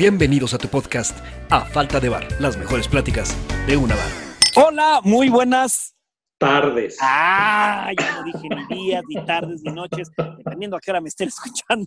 [0.00, 1.14] Bienvenidos a tu podcast
[1.50, 4.10] A Falta de Bar, las mejores pláticas de una bar.
[4.56, 5.94] Hola, muy buenas
[6.38, 6.96] tardes.
[7.02, 11.08] Ah, ya no dije ni días, ni tardes, ni noches, dependiendo a qué hora me
[11.08, 11.84] estén escuchando.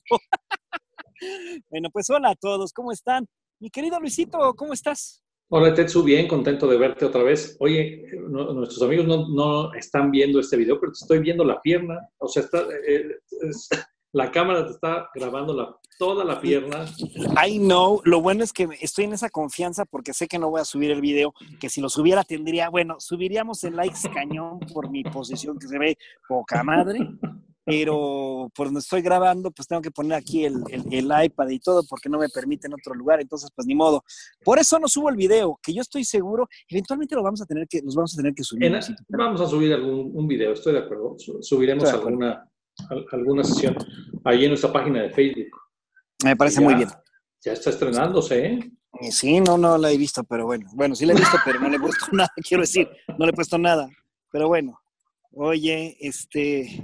[1.71, 3.25] bueno, pues hola a todos, ¿cómo están?
[3.59, 5.23] Mi querido Luisito, ¿cómo estás?
[5.49, 7.57] Hola Tetsu, bien, contento de verte otra vez.
[7.61, 11.97] Oye, nuestros amigos no, están viendo este video, pero te estoy viendo la pierna.
[12.19, 13.07] O sea, está, eh,
[14.13, 16.85] la cámara te está grabando la, toda la pierna.
[17.45, 17.99] I know.
[18.05, 20.91] Lo bueno es que estoy en esa confianza porque sé que no voy a subir
[20.91, 25.57] el video, que si lo subiera tendría, bueno, subiríamos el likes cañón por mi posición
[25.57, 25.97] que se ve
[26.27, 27.09] poca madre,
[27.65, 30.61] pero por donde estoy grabando, pues tengo que poner aquí el,
[31.25, 34.03] iPad y todo porque no me permite en otro lugar, entonces pues ni modo.
[34.45, 37.67] Por eso no subo el video, que yo estoy seguro, eventualmente lo vamos a tener
[37.67, 38.71] que, nos vamos a tener que subir.
[39.09, 41.15] vamos a subir algún un video, estoy de acuerdo.
[41.17, 42.47] Subiremos alguna
[43.11, 43.75] alguna sesión
[44.23, 45.51] ahí en nuestra página de Facebook.
[46.23, 46.89] Me parece muy bien.
[47.43, 48.59] Ya está estrenándose, ¿eh?
[49.01, 49.11] ¿eh?
[49.11, 50.69] Sí, no, no la he visto, pero bueno.
[50.73, 53.31] Bueno, sí la he visto, pero no le he puesto nada, quiero decir, no le
[53.31, 53.89] he puesto nada.
[54.31, 54.79] Pero bueno,
[55.31, 56.81] oye, este,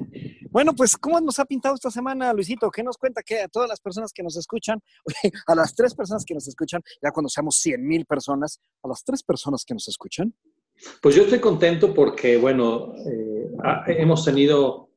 [0.52, 2.71] bueno, pues, ¿cómo nos ha pintado esta semana, Luisito?
[2.71, 4.80] ¿Qué nos cuenta que a todas las personas que nos escuchan,
[5.47, 9.03] a las tres personas que nos escuchan, ya cuando seamos 100 mil personas, a las
[9.03, 10.33] tres personas que nos escuchan?
[11.02, 13.52] Pues yo estoy contento porque, bueno, eh,
[13.88, 14.89] hemos tenido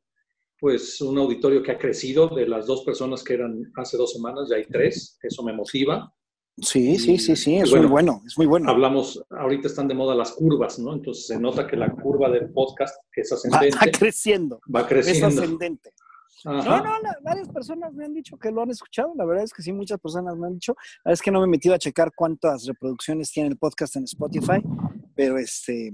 [0.62, 4.48] pues un auditorio que ha crecido de las dos personas que eran hace dos semanas,
[4.48, 6.14] ya hay tres, eso me motiva.
[6.56, 8.70] Sí, sí, sí, sí, es muy bueno, es muy bueno.
[8.70, 10.92] Hablamos, ahorita están de moda las curvas, ¿no?
[10.92, 13.76] Entonces se nota que la curva del podcast es ascendente.
[13.76, 14.60] Va, creciendo.
[14.72, 15.26] Va creciendo.
[15.26, 15.90] Es ascendente.
[16.44, 16.82] No, no,
[17.24, 19.12] varias personas me han dicho que lo han escuchado.
[19.16, 20.76] La verdad es que sí, muchas personas me han dicho.
[21.04, 23.96] La verdad es que no me he metido a checar cuántas reproducciones tiene el podcast
[23.96, 24.62] en Spotify,
[25.16, 25.90] pero este,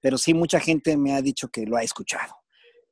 [0.00, 2.43] pero sí, mucha gente me ha dicho que lo ha escuchado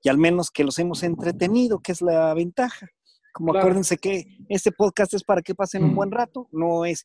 [0.03, 2.89] y al menos que los hemos entretenido, que es la ventaja.
[3.33, 7.05] Como acuérdense que este podcast es para que pasen un buen rato, no es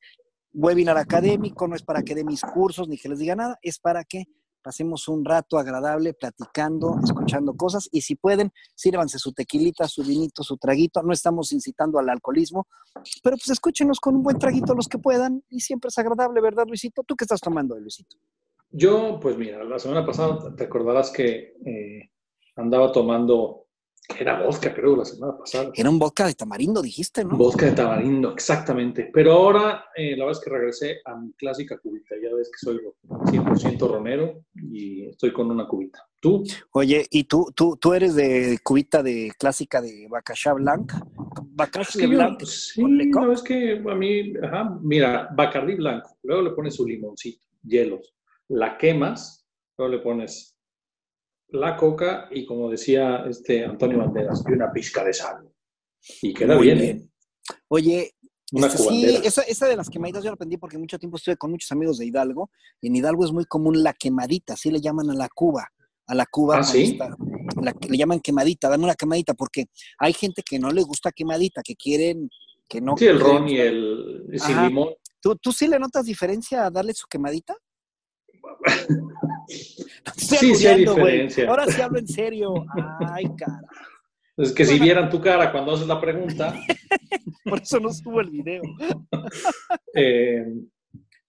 [0.54, 3.80] webinar académico, no es para que dé mis cursos ni que les diga nada, es
[3.80, 4.26] para que
[4.62, 10.44] pasemos un rato agradable platicando, escuchando cosas y si pueden, sírvanse su tequilita, su vinito,
[10.44, 11.02] su traguito.
[11.04, 12.68] No estamos incitando al alcoholismo,
[13.24, 16.66] pero pues escúchenos con un buen traguito los que puedan y siempre es agradable, ¿verdad,
[16.68, 17.04] Luisito?
[17.04, 18.18] ¿Tú qué estás tomando, Luisito?
[18.70, 22.12] Yo, pues mira, la semana pasada te acordarás que eh,
[22.58, 23.68] andaba tomando,
[24.20, 25.72] era vodka, creo, la semana pasada.
[25.74, 27.38] Era un vodka de tamarindo, dijiste, ¿no?
[27.38, 29.10] Vodka de tamarindo, exactamente.
[29.14, 32.16] Pero ahora, eh, la verdad es que regresé a mi clásica cubita.
[32.22, 36.04] Ya ves que soy 100% romero y estoy con una cubita.
[36.20, 36.44] ¿Tú?
[36.72, 41.06] Oye, ¿y tú, tú, tú eres de cubita de clásica de Bacachá Blanca?
[41.44, 42.42] ¿Bacachá Blanc?
[42.44, 46.18] Sí, no, es que a mí, ajá, mira, Bacardi Blanco.
[46.24, 48.16] Luego le pones su limoncito, hielos.
[48.48, 49.46] La quemas,
[49.78, 50.57] luego le pones
[51.50, 55.50] la coca y, como decía este Antonio Banderas, y una pizca de sal.
[56.22, 56.80] Y queda bien.
[56.80, 57.10] ¿eh?
[57.70, 58.16] Oye,
[58.52, 61.52] este, sí, esa, esa, de las quemaditas yo la aprendí porque mucho tiempo estuve con
[61.52, 62.50] muchos amigos de Hidalgo.
[62.82, 65.68] Y en Hidalgo es muy común la quemadita, así le llaman a la cuba.
[66.08, 66.98] A la cuba ¿Ah, ¿sí?
[67.90, 69.66] le llaman quemadita, dame una quemadita, porque
[70.00, 72.30] hay gente que no le gusta quemadita, que quieren
[72.68, 72.96] que no.
[72.98, 74.90] Sí, el ron y el sin limón.
[75.20, 77.56] ¿Tú, ¿Tú sí le notas diferencia a darle su quemadita?
[80.18, 81.50] sí, sí hay diferencia.
[81.50, 82.54] Ahora sí hablo en serio.
[83.00, 83.62] Ay, cara.
[84.38, 86.54] Es que si vieran tu cara cuando haces la pregunta.
[87.44, 88.62] Por eso no subo el video.
[90.00, 90.46] Eh,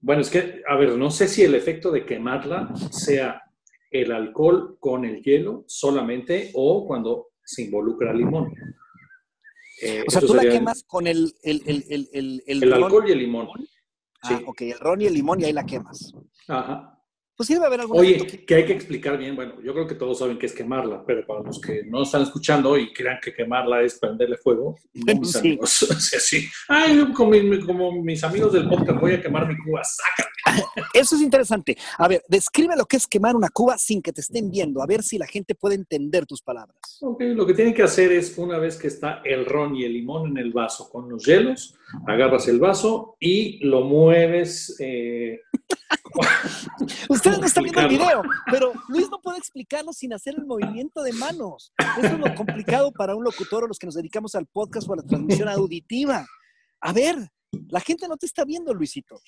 [0.01, 3.43] bueno, es que, a ver, no sé si el efecto de quemarla sea
[3.91, 8.53] el alcohol con el hielo solamente o cuando se involucra el limón.
[9.81, 13.19] Eh, o sea, tú la quemas con el, el, el, el, el alcohol y el
[13.21, 13.49] limón.
[14.23, 14.45] Ah, sí.
[14.47, 16.13] ok, el ron y el limón y ahí la quemas.
[16.47, 16.98] Ajá
[17.39, 18.55] pues sí debe haber algún Oye, que...
[18.57, 21.41] hay que explicar bien, bueno, yo creo que todos saben qué es quemarla, pero para
[21.45, 25.83] los que no están escuchando y crean que quemarla es prenderle fuego, no mis amigos,
[25.89, 29.85] o sea, sí, ay, como, como, mis amigos del podcast, voy a quemar mi cuba,
[29.85, 30.28] sácate.
[30.93, 31.77] Eso es interesante.
[31.99, 34.87] A ver, describe lo que es quemar una cuba sin que te estén viendo, a
[34.87, 36.77] ver si la gente puede entender tus palabras.
[37.01, 39.93] Ok, lo que tienen que hacer es, una vez que está el ron y el
[39.93, 41.75] limón en el vaso con los hielos,
[42.07, 44.77] agarras el vaso y lo mueves...
[44.81, 45.41] Eh,
[47.09, 51.03] Ustedes no están viendo el video, pero Luis no puede explicarlo sin hacer el movimiento
[51.03, 51.73] de manos.
[51.99, 54.95] Eso es lo complicado para un locutor o los que nos dedicamos al podcast o
[54.95, 56.27] a la transmisión auditiva.
[56.81, 57.17] A ver,
[57.69, 59.21] la gente no te está viendo, Luisito.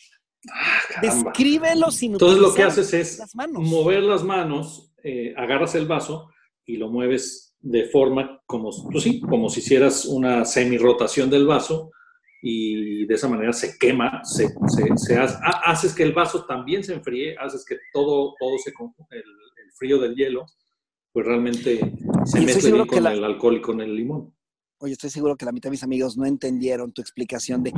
[0.49, 3.23] Ah, Descríbelo sin Entonces lo que haces es
[3.53, 6.31] mover las manos, eh, agarras el vaso
[6.65, 11.91] y lo mueves de forma como, pues sí, como si hicieras una semi-rotación del vaso
[12.43, 14.49] y de esa manera se quema, se,
[14.97, 18.73] se, haces que el vaso también se enfríe, haces que todo, todo se,
[19.11, 20.47] el, el frío del hielo,
[21.13, 21.81] pues realmente
[22.25, 24.35] se mezcle bien con el alcohol y con el limón.
[24.79, 27.75] Oye, estoy seguro que la mitad de mis amigos no entendieron tu explicación de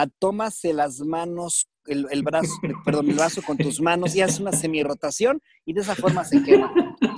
[0.00, 2.52] a tómase las manos, el, el brazo,
[2.84, 6.42] perdón, el vaso con tus manos y haces una semi-rotación y de esa forma se
[6.42, 6.72] quema.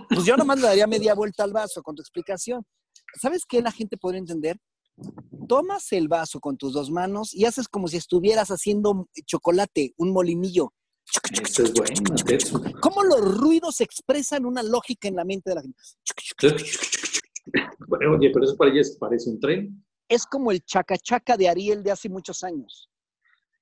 [0.09, 2.65] Pues yo nomás le daría media vuelta al vaso con tu explicación.
[3.21, 4.59] ¿Sabes qué la gente podría entender?
[5.49, 10.13] Tomas el vaso con tus dos manos y haces como si estuvieras haciendo chocolate, un
[10.13, 10.73] molinillo.
[11.43, 12.15] Eso es bueno,
[12.81, 15.79] ¿Cómo los ruidos expresan una lógica en la mente de la gente?
[18.11, 19.85] Oye, pero eso para parece un tren.
[20.09, 22.91] Es como el chacachaca de Ariel de hace muchos años.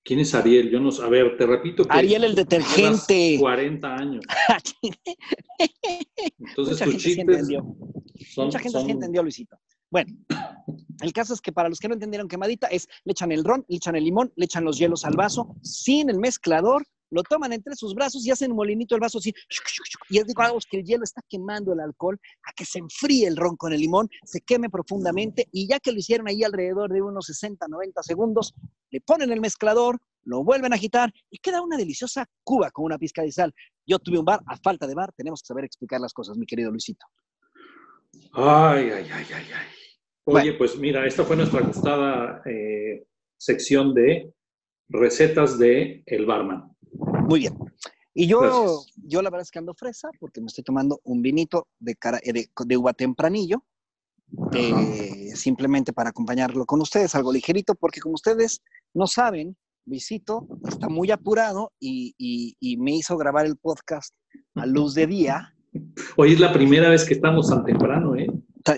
[0.04, 0.70] ¿Quién es Ariel?
[0.70, 1.02] Yo no sé.
[1.02, 1.98] A ver, te repito que.
[1.98, 3.36] Ariel el detergente.
[3.40, 4.24] 40 años.
[6.38, 7.64] Entonces, Mucha gente sí entendió.
[8.36, 9.58] Mucha gente sí entendió, Luisito.
[9.90, 10.16] Bueno,
[11.00, 13.64] el caso es que para los que no entendieron quemadita es le echan el ron,
[13.68, 17.52] le echan el limón, le echan los hielos al vaso, sin el mezclador, lo toman
[17.52, 19.32] entre sus brazos y hacen molinito el vaso así.
[20.10, 23.36] Y es digo, que el hielo está quemando el alcohol, a que se enfríe el
[23.36, 27.02] ron con el limón, se queme profundamente y ya que lo hicieron ahí alrededor de
[27.02, 28.54] unos 60, 90 segundos,
[28.90, 32.98] le ponen el mezclador, lo vuelven a agitar y queda una deliciosa cuba con una
[32.98, 33.54] pizca de sal.
[33.86, 36.46] Yo tuve un bar, a falta de bar, tenemos que saber explicar las cosas, mi
[36.46, 37.06] querido Luisito.
[38.32, 39.66] Ay, ay, ay, ay, ay.
[40.24, 43.06] Oye, pues mira, esta fue nuestra gustada eh,
[43.38, 44.32] sección de
[44.88, 46.75] recetas de el barman.
[47.28, 47.58] Muy bien.
[48.14, 51.68] Y yo, yo la verdad es que ando fresa porque me estoy tomando un vinito
[51.78, 53.62] de, cara, de, de uva tempranillo,
[54.54, 58.62] eh, simplemente para acompañarlo con ustedes, algo ligerito, porque como ustedes
[58.94, 64.12] no saben, Visito está muy apurado y, y, me hizo grabar el podcast
[64.56, 65.54] a luz de día.
[66.16, 68.26] Hoy es la primera vez que estamos tan temprano, ¿eh?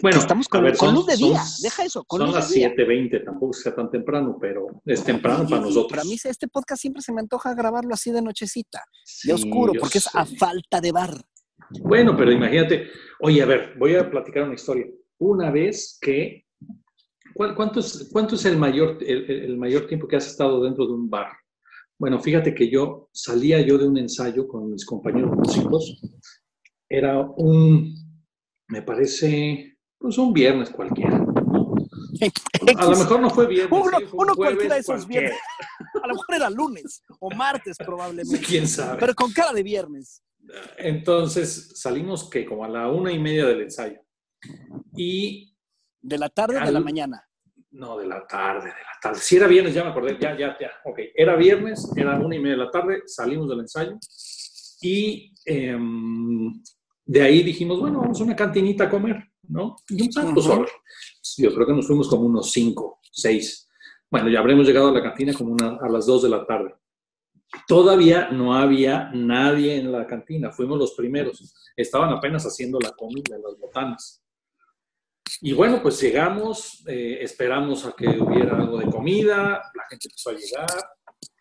[0.03, 2.05] Bueno, estamos con, luz de día, deja eso.
[2.05, 5.91] Con son las 7.20, tampoco sea tan temprano, pero es temprano para nosotros.
[5.91, 8.85] Para mí este podcast siempre se me antoja grabarlo así de nochecita,
[9.25, 11.15] de oscuro, porque es a falta de bar.
[11.81, 12.89] Bueno, pero imagínate,
[13.21, 14.87] oye, a ver, voy a platicar una historia.
[15.19, 16.47] Una vez que,
[17.35, 21.11] ¿cuánto es, cuánto es el, mayor, el, mayor tiempo que has estado dentro de un
[21.11, 21.29] bar?
[21.99, 26.01] Bueno, fíjate que yo salía yo de un ensayo con mis compañeros músicos.
[26.89, 27.95] Era un,
[28.69, 31.25] me parece, pues un viernes cualquiera.
[32.77, 34.11] A lo mejor no fue viernes.
[34.13, 35.39] Uno, cualquiera de esos viernes.
[36.03, 38.41] A lo mejor era lunes o martes probablemente.
[38.47, 38.99] ¿Quién sabe?
[38.99, 40.23] Pero con cara de viernes.
[40.79, 44.01] Entonces salimos que como a la una y media del ensayo.
[44.97, 45.55] Y...
[46.01, 47.29] ¿De la tarde o de la mañana?
[47.71, 49.21] No, de la tarde, de la tarde.
[49.21, 50.71] Si era viernes, ya me acordé, ya, ya, ya.
[50.85, 53.99] Ok, era viernes, era una y media de la tarde, salimos del ensayo
[54.81, 56.63] y em,
[57.05, 59.23] de ahí dijimos, bueno, vamos a una cantinita a comer.
[59.49, 59.77] ¿No?
[59.89, 60.11] Y
[61.43, 63.69] yo creo que nos fuimos como unos cinco, seis.
[64.11, 66.75] Bueno, ya habremos llegado a la cantina como a las dos de la tarde.
[67.67, 71.55] Todavía no había nadie en la cantina, fuimos los primeros.
[71.77, 74.23] Estaban apenas haciendo la comida, las botanas.
[75.41, 80.31] Y bueno, pues llegamos, eh, esperamos a que hubiera algo de comida, la gente empezó
[80.31, 80.91] a llegar,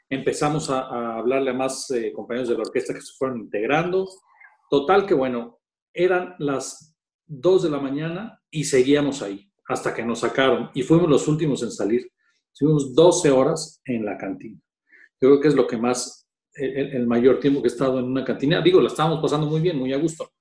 [0.10, 4.08] empezamos a, hablarle a más eh, compañeros de la orquesta que se fueron integrando.
[4.70, 5.60] Total que bueno,
[5.94, 6.97] eran las
[7.28, 11.62] 2 de la mañana y seguíamos ahí hasta que nos sacaron y fuimos los últimos
[11.64, 12.10] en salir.
[12.52, 14.60] Estuvimos 12 horas en la cantina.
[15.22, 18.24] Yo creo que es lo que más, el, mayor tiempo que he estado en una
[18.24, 18.62] cantina.
[18.62, 20.32] Digo, la estábamos pasando muy bien, muy a gusto.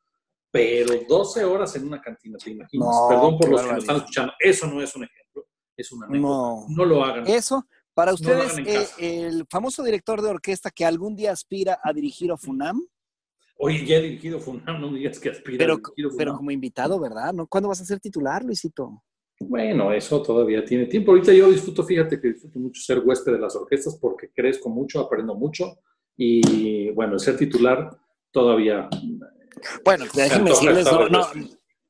[0.50, 2.96] Pero 12 horas en una cantina, ¿te imaginas?
[3.08, 4.32] Perdón por los que nos están escuchando.
[4.38, 5.46] Eso no es un ejemplo,
[5.76, 7.26] es una No, no lo hagan.
[7.26, 12.31] Eso, para ustedes, eh, el famoso director de orquesta que algún día aspira a dirigir
[12.31, 12.81] a FUNAM,
[13.58, 15.81] Oye, ya he dirigido FUNAM, no digas que aspira pero,
[16.17, 17.32] Pero como invitado, ¿verdad?
[17.32, 17.46] ¿No?
[17.46, 19.03] ¿Cuándo vas a ser titular, Luisito?
[19.41, 21.13] Bueno, eso todavía tiene tiempo.
[21.13, 25.01] Ahorita yo disfruto, fíjate que disfruto mucho ser huésped de las orquestas porque crezco mucho,
[25.01, 25.79] aprendo mucho
[26.17, 27.91] y bueno, ser titular
[28.31, 28.89] todavía.
[29.84, 31.27] Bueno, déjenme decirles, no,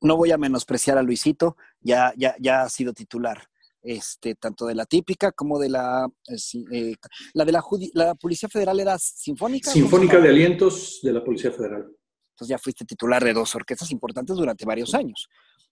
[0.01, 3.41] no, voy a menospreciar a Luisito, ya, ya, ya ha sido titular
[3.81, 6.95] este, tanto de la típica como de la, eh, eh,
[7.33, 9.71] la de la, la, Policía Federal era sinfónica.
[9.71, 11.87] Sinfónica de Alientos de la Policía Federal.
[12.31, 15.27] Entonces ya fuiste titular de dos orquestas importantes durante varios años.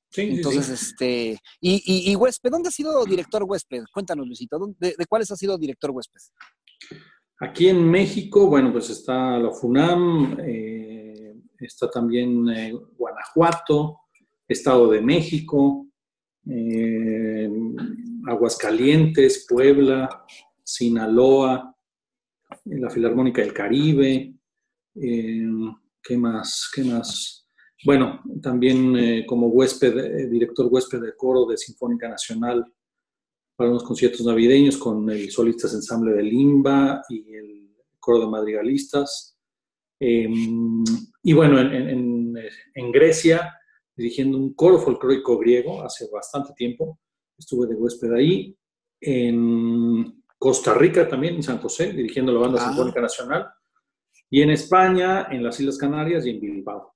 [0.10, 3.84] Sí, Entonces, este, y, y, y, Huésped, ¿dónde ha sido director Huésped?
[3.92, 6.22] Cuéntanos, Luisito, ¿de, de cuáles ha sido director Huésped?
[7.42, 12.46] Aquí en México, bueno, pues está la FUNAM, eh, está también
[12.98, 14.00] Guanajuato,
[14.48, 15.85] Estado de México,
[16.50, 17.50] eh,
[18.28, 20.25] Aguascalientes, Puebla,
[20.64, 21.75] Sinaloa,
[22.66, 24.36] la Filarmónica del Caribe,
[24.96, 25.48] eh,
[26.02, 26.70] ¿qué más?
[26.74, 27.48] ¿Qué más?
[27.84, 32.66] Bueno, también eh, como director huésped de coro de Sinfónica Nacional
[33.56, 39.38] para unos conciertos navideños con el Solistas Ensamble de Limba y el coro de madrigalistas.
[40.00, 43.54] y bueno, en Grecia
[43.96, 47.00] dirigiendo un coro folclórico griego hace bastante tiempo.
[47.38, 48.58] Estuve de huésped ahí,
[50.38, 52.68] Costa Rica también, en San José, dirigiendo la Banda ah.
[52.68, 53.48] Sinfónica Nacional,
[54.30, 56.94] y en España, en las Islas Canarias y en Bilbao.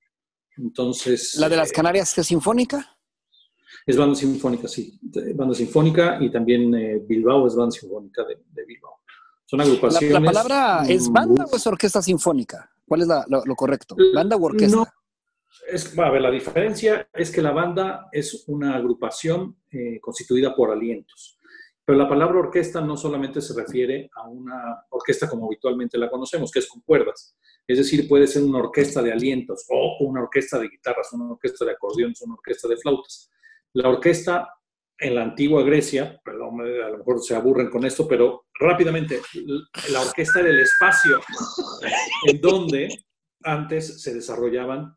[0.57, 1.35] Entonces...
[1.35, 2.97] ¿La de las eh, Canarias es sinfónica?
[3.85, 4.99] Es banda sinfónica, sí.
[5.35, 8.99] Banda sinfónica y también eh, Bilbao es banda sinfónica de, Bilbao.
[9.45, 10.11] Son agrupaciones.
[10.11, 12.69] ¿La, palabra es banda o es orquesta sinfónica?
[12.87, 13.95] ¿Cuál es lo, correcto?
[14.13, 14.77] ¿Banda o orquesta?
[14.77, 14.87] No,
[15.67, 20.71] es, a ver, la diferencia es que la banda es una agrupación eh, constituida por
[20.71, 21.37] alientos.
[21.85, 26.51] Pero la palabra orquesta no solamente se refiere a una orquesta como habitualmente la conocemos,
[26.51, 27.35] que es con cuerdas.
[27.67, 31.65] Es decir, puede ser una orquesta de alientos o una orquesta de guitarras, una orquesta
[31.65, 33.31] de acordeones, una orquesta de flautas.
[33.73, 34.53] La orquesta
[34.99, 39.21] en la antigua Grecia, perdón, a lo mejor se aburren con esto, pero rápidamente,
[39.91, 41.19] la orquesta era el espacio
[42.27, 42.89] en donde
[43.43, 44.95] antes se desarrollaban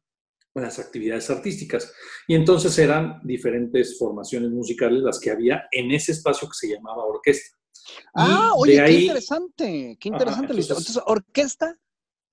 [0.55, 1.93] las actividades artísticas.
[2.27, 7.05] Y entonces eran diferentes formaciones musicales las que había en ese espacio que se llamaba
[7.05, 7.57] orquesta.
[8.15, 11.79] Ah, oye, qué interesante, qué interesante, entonces, orquesta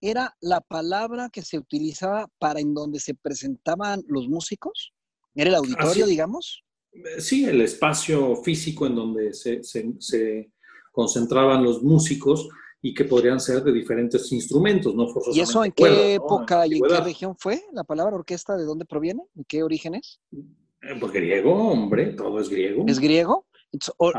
[0.01, 4.93] era la palabra que se utilizaba para en donde se presentaban los músicos.
[5.35, 6.63] ¿Era el auditorio, digamos?
[6.91, 10.51] Eh, sí, el espacio físico en donde se, se
[10.91, 12.49] concentraban los músicos
[12.81, 15.39] y que podrían ser de diferentes instrumentos, no forzosamente.
[15.39, 17.61] ¿Y eso en qué época y en qué región fue?
[17.73, 19.23] ¿La palabra orquesta de dónde proviene?
[19.35, 20.19] ¿En qué origen es?
[20.31, 22.85] Eh, pues griego, hombre, todo es griego.
[22.87, 23.47] ¿Es griego?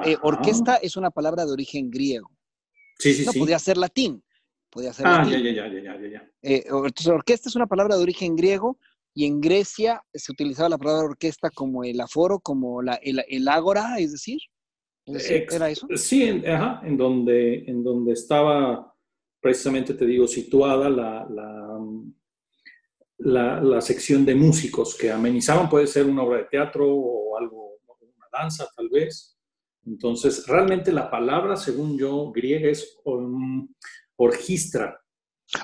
[0.05, 2.31] Eh, orquesta es una palabra de origen griego.
[2.99, 3.39] Sí, sí, no, sí.
[3.39, 4.23] podía ser latín.
[4.69, 6.31] Podía ser ah, ya, ya, ya, ya, ya, ya.
[6.43, 8.79] Eh, entonces, orquesta es una palabra de origen griego
[9.15, 13.49] y en Grecia se utilizaba la palabra orquesta como el aforo, como la, el, el
[13.49, 14.39] ágora, es decir.
[15.07, 15.87] ¿Era eso?
[15.97, 18.95] Sí, en, ajá, en, donde, en donde estaba
[19.41, 21.27] precisamente, te digo, situada la,
[23.19, 27.79] la, la, sección de músicos que amenizaban, puede ser una obra de teatro o algo,
[28.01, 29.37] una danza tal vez.
[29.87, 32.99] Entonces, realmente la palabra, según yo, griega es
[34.17, 35.01] orgistra.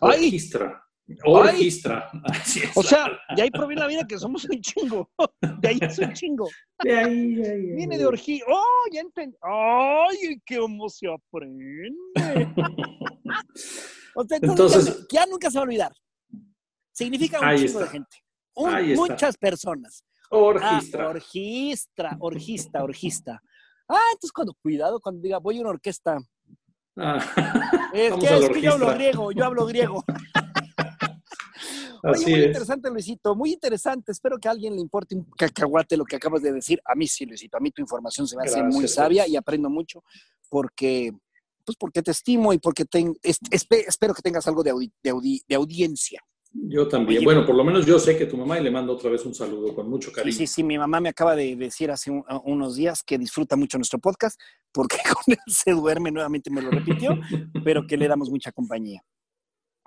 [0.01, 0.83] Orgistra.
[1.25, 2.11] O registra.
[2.75, 5.09] o sea, de ahí proviene la vida que somos un chingo.
[5.61, 6.49] De ahí es un chingo.
[6.83, 7.73] De ahí, de ahí.
[7.77, 8.45] Viene de orgía.
[8.49, 9.37] ¡Oh, ya entendí!
[9.41, 11.91] ¡Ay, qué cómo se aprende!
[14.15, 15.93] o sea, entonces, ya, nunca se va a olvidar.
[16.93, 18.17] Significa un chingo de gente.
[18.97, 20.05] muchas personas.
[20.31, 21.05] Orgistra.
[21.05, 23.43] Ah, orgistra, orgista, orgista.
[23.89, 26.19] Ah, entonces cuando, cuidado, cuando diga voy a una orquesta.
[26.99, 27.19] Ah,
[27.93, 30.05] es, que, es que yo hablo griego, yo hablo griego.
[32.15, 34.13] Muy interesante, Luisito, muy interesante.
[34.13, 36.81] Espero que a alguien le importe un cacahuate lo que acabas de decir.
[36.85, 39.71] A mí sí, Luisito, a mí tu información se me hace muy sabia y aprendo
[39.71, 40.03] mucho
[40.49, 41.13] porque,
[41.65, 42.85] pues porque te estimo y porque
[43.23, 44.73] espero que tengas algo de,
[45.03, 46.21] de, audiencia.
[46.53, 47.23] Yo también.
[47.25, 49.35] bueno, por lo menos yo sé que tu mamá y le mando otra vez un
[49.35, 50.33] saludo con mucho cariño.
[50.33, 50.65] Sí, sí, sí.
[50.65, 52.11] Mi mamá me acaba de decir hace
[52.45, 54.41] unos días que disfruta mucho nuestro podcast
[54.73, 57.19] porque con él se duerme, nuevamente me lo repitió,
[57.65, 59.03] pero que le damos mucha compañía.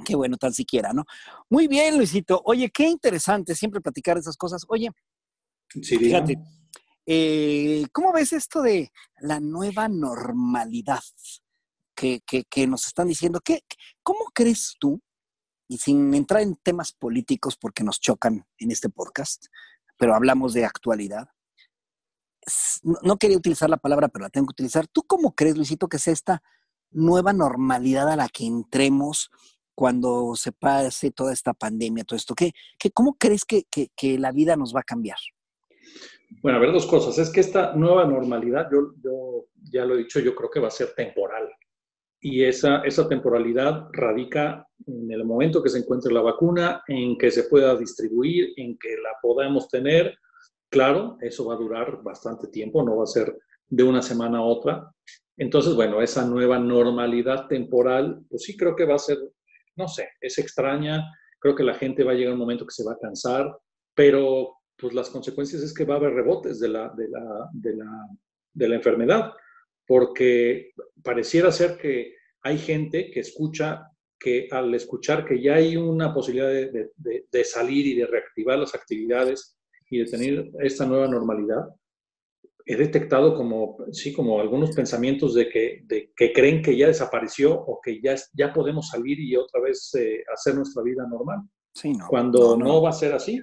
[0.06, 1.06] Qué bueno, tan siquiera, ¿no?
[1.50, 2.42] Muy bien, Luisito.
[2.46, 4.64] Oye, qué interesante siempre platicar esas cosas.
[4.70, 4.90] Oye,
[5.70, 6.38] fíjate,
[7.06, 11.04] eh, ¿cómo ves esto de la nueva normalidad
[11.96, 12.22] que,
[12.68, 13.42] nos están diciendo?
[13.44, 13.64] ¿Qué,
[14.04, 15.02] ¿Cómo crees tú,
[15.68, 19.48] y sin entrar en temas políticos porque nos chocan en este podcast,
[19.98, 21.28] pero hablamos de actualidad?
[23.04, 24.88] No, quería utilizar la palabra, pero la tengo que utilizar.
[24.88, 26.42] ¿Tú cómo crees, Luisito, que es esta
[26.90, 29.30] nueva normalidad a la que entremos
[29.80, 32.36] cuando se pase toda esta pandemia, todo esto?
[32.36, 35.16] ¿Qué, qué, ¿Cómo crees que, que, la vida nos va a cambiar?
[36.42, 37.18] Bueno, a ver, dos cosas.
[37.18, 40.68] Es que esta nueva normalidad, yo, yo ya lo he dicho, yo creo que va
[40.68, 41.50] a ser temporal.
[42.20, 47.32] Y esa, esa temporalidad radica en el momento que se encuentre la vacuna, en que
[47.32, 50.14] se pueda distribuir, en que la podamos tener.
[50.70, 53.34] Claro, eso va a durar bastante tiempo, no va a ser
[53.70, 54.94] de una semana a otra.
[55.38, 59.20] Entonces, bueno, esa nueva normalidad temporal, pues sí creo que va a ser
[59.80, 61.06] no sé, es extraña,
[61.40, 63.50] creo que la gente va a llegar un momento que se va a cansar,
[63.96, 67.48] pero pues las consecuencias es que va a haber rebotes de la, de la,
[68.54, 69.32] de la, enfermedad,
[69.88, 70.72] porque
[71.02, 76.50] pareciera ser que hay gente que escucha que al escuchar que ya hay una posibilidad
[76.50, 79.58] de, de, salir y de reactivar las actividades
[79.90, 81.64] y de tener esta nueva normalidad,
[82.70, 87.52] he detectado como, sí, como algunos pensamientos de que, de que creen que ya desapareció
[87.52, 91.40] o que ya, ya podemos salir y otra vez eh, hacer nuestra vida normal.
[91.74, 92.06] Sí, no.
[92.08, 93.42] Cuando no, va a ser así,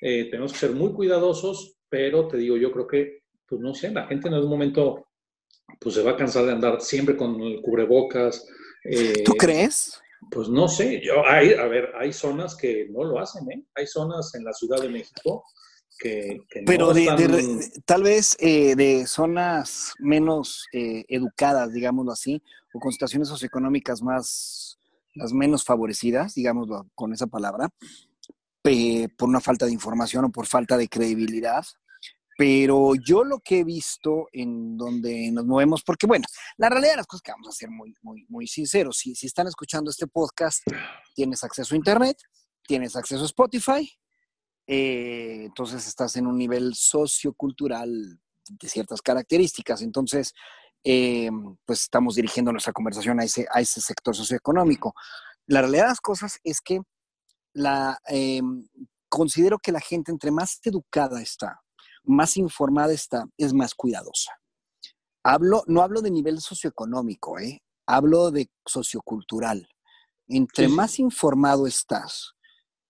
[0.00, 3.90] eh, tenemos que ser muy cuidadosos, pero te digo, yo creo que, pues no sé,
[3.90, 5.08] la gente en algún momento
[5.80, 8.46] pues se va a cansar de andar siempre con el cubrebocas.
[8.84, 10.00] Eh, ¿Tú crees?
[10.30, 13.64] Pues no sé, yo, hay, a ver, hay zonas que no lo hacen, ¿eh?
[13.74, 15.44] Hay zonas en la Ciudad de México
[15.98, 22.92] que, Pero de, tal vez eh, de zonas menos eh, educadas, digámoslo así, o con
[22.92, 24.78] situaciones socioeconómicas más,
[25.14, 27.68] las menos favorecidas, digámoslo con esa palabra,
[29.16, 31.64] por una falta de información o por falta de credibilidad.
[32.36, 36.24] Pero yo lo que he visto en donde nos movemos, porque bueno,
[36.56, 39.26] la realidad de las cosas que vamos a ser muy, muy, muy sinceros, si, si
[39.26, 40.62] están escuchando este podcast,
[41.16, 42.16] tienes acceso a Internet,
[42.64, 43.90] tienes acceso a Spotify,
[44.70, 48.20] eh, entonces estás en un nivel sociocultural
[48.50, 49.80] de ciertas características.
[49.80, 50.34] Entonces,
[50.84, 51.30] eh,
[51.64, 54.94] pues estamos dirigiendo nuestra conversación a ese, a ese sector socioeconómico.
[55.46, 56.80] La realidad de las cosas es que
[57.54, 58.42] la, eh,
[59.08, 61.62] considero que la gente entre más educada está,
[62.04, 64.32] más informada está, es más cuidadosa.
[65.24, 67.62] Hablo, no hablo de nivel socioeconómico, ¿eh?
[67.86, 69.66] hablo de sociocultural.
[70.28, 72.34] Entre más informado estás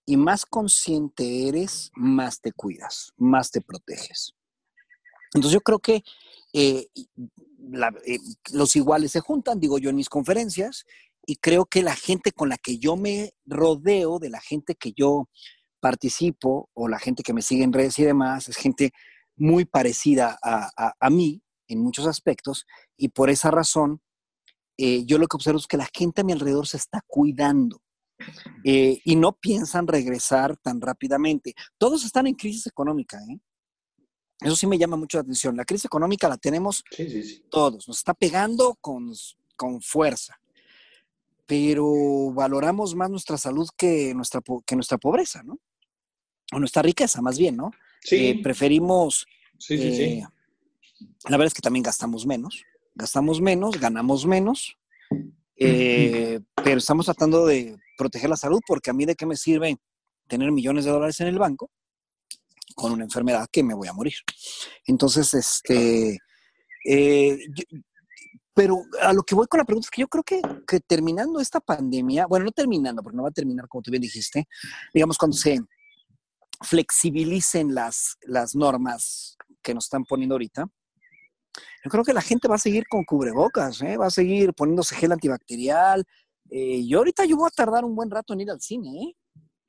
[0.09, 4.33] y más consciente eres, más te cuidas, más te proteges.
[5.35, 6.03] Entonces yo creo que
[6.55, 8.19] eh, eh,
[8.55, 10.87] los iguales se juntan, digo yo en mis conferencias,
[11.27, 14.95] y creo que la gente con la que yo me rodeo, de la gente que
[14.97, 15.29] yo
[15.79, 18.93] participo o la gente que me sigue en redes y demás, es gente
[19.37, 22.65] muy parecida a, mí en muchos aspectos
[22.97, 24.01] y por esa razón
[24.79, 27.83] eh, yo lo que observo es que la gente a mi alrededor se está cuidando
[28.65, 31.55] eh, y no piensan regresar tan rápidamente.
[31.77, 33.39] Todos están en crisis económica, ¿eh?
[34.41, 35.57] Eso sí me llama mucho la atención.
[35.57, 36.85] La crisis económica la tenemos
[37.51, 39.13] todos, nos está pegando con,
[39.57, 40.39] con fuerza
[41.49, 45.59] pero valoramos más nuestra salud que nuestra, que nuestra pobreza, ¿no?
[46.53, 47.71] O nuestra riqueza, más bien, ¿no?
[48.03, 48.17] Sí.
[48.17, 49.27] Eh, preferimos...
[49.59, 50.03] Sí, sí, sí.
[50.03, 50.27] Eh,
[51.25, 54.77] la verdad es que también gastamos menos, gastamos menos, ganamos menos,
[55.59, 59.77] eh, pero estamos tratando de proteger la salud porque a mí de qué me sirve
[60.29, 61.71] tener millones de dólares en el banco
[62.75, 64.15] con una enfermedad que me voy a morir.
[64.87, 66.19] Entonces, este,
[68.55, 71.41] pero a lo que voy con la pregunta es que yo creo que, que, terminando
[71.41, 74.47] esta pandemia, bueno, no terminando, porque no va a terminar como tú bien dijiste,
[74.93, 75.61] digamos cuando se
[76.63, 80.67] flexibilicen las, las normas que nos están poniendo ahorita,
[81.85, 83.97] yo creo que la gente va a seguir con cubrebocas, ¿eh?
[83.97, 86.05] va a seguir poniéndose gel antibacterial.
[86.51, 89.15] Eh, yo ahorita yo voy a tardar un buen rato en ir al cine.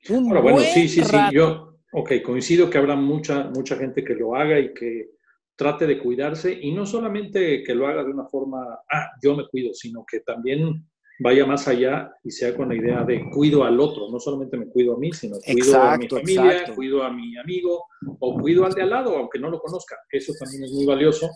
[0.08, 0.18] ¿eh?
[0.20, 4.58] bueno, sí, sí, sí, yo, ok, coincido que habrá mucha, mucha gente que lo haga
[4.58, 5.10] y que
[5.56, 9.46] trate de cuidarse y no solamente que lo haga de una forma, ah, yo me
[9.46, 10.86] cuido, sino que también
[11.22, 14.66] vaya más allá y sea con la idea de cuido al otro, no solamente me
[14.68, 17.84] cuido a mí, sino cuido a mi familia, cuido a mi amigo
[18.20, 19.96] o cuido al de al lado, aunque no lo conozca.
[20.10, 21.28] Eso también es muy valioso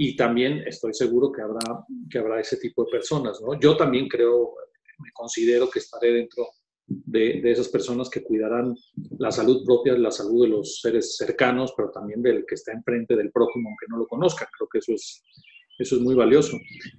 [0.00, 3.58] y también estoy seguro que habrá, que habrá ese tipo de personas, ¿no?
[3.58, 4.54] Yo también creo,
[5.00, 6.46] me considero que estaré dentro
[6.86, 8.76] de, esas personas que cuidarán
[9.18, 13.16] la salud propia, la salud de los seres cercanos, pero también del que está enfrente
[13.16, 14.48] del prójimo, aunque no lo conozca.
[14.56, 15.24] Creo que eso es,
[15.80, 16.56] eso es muy valioso.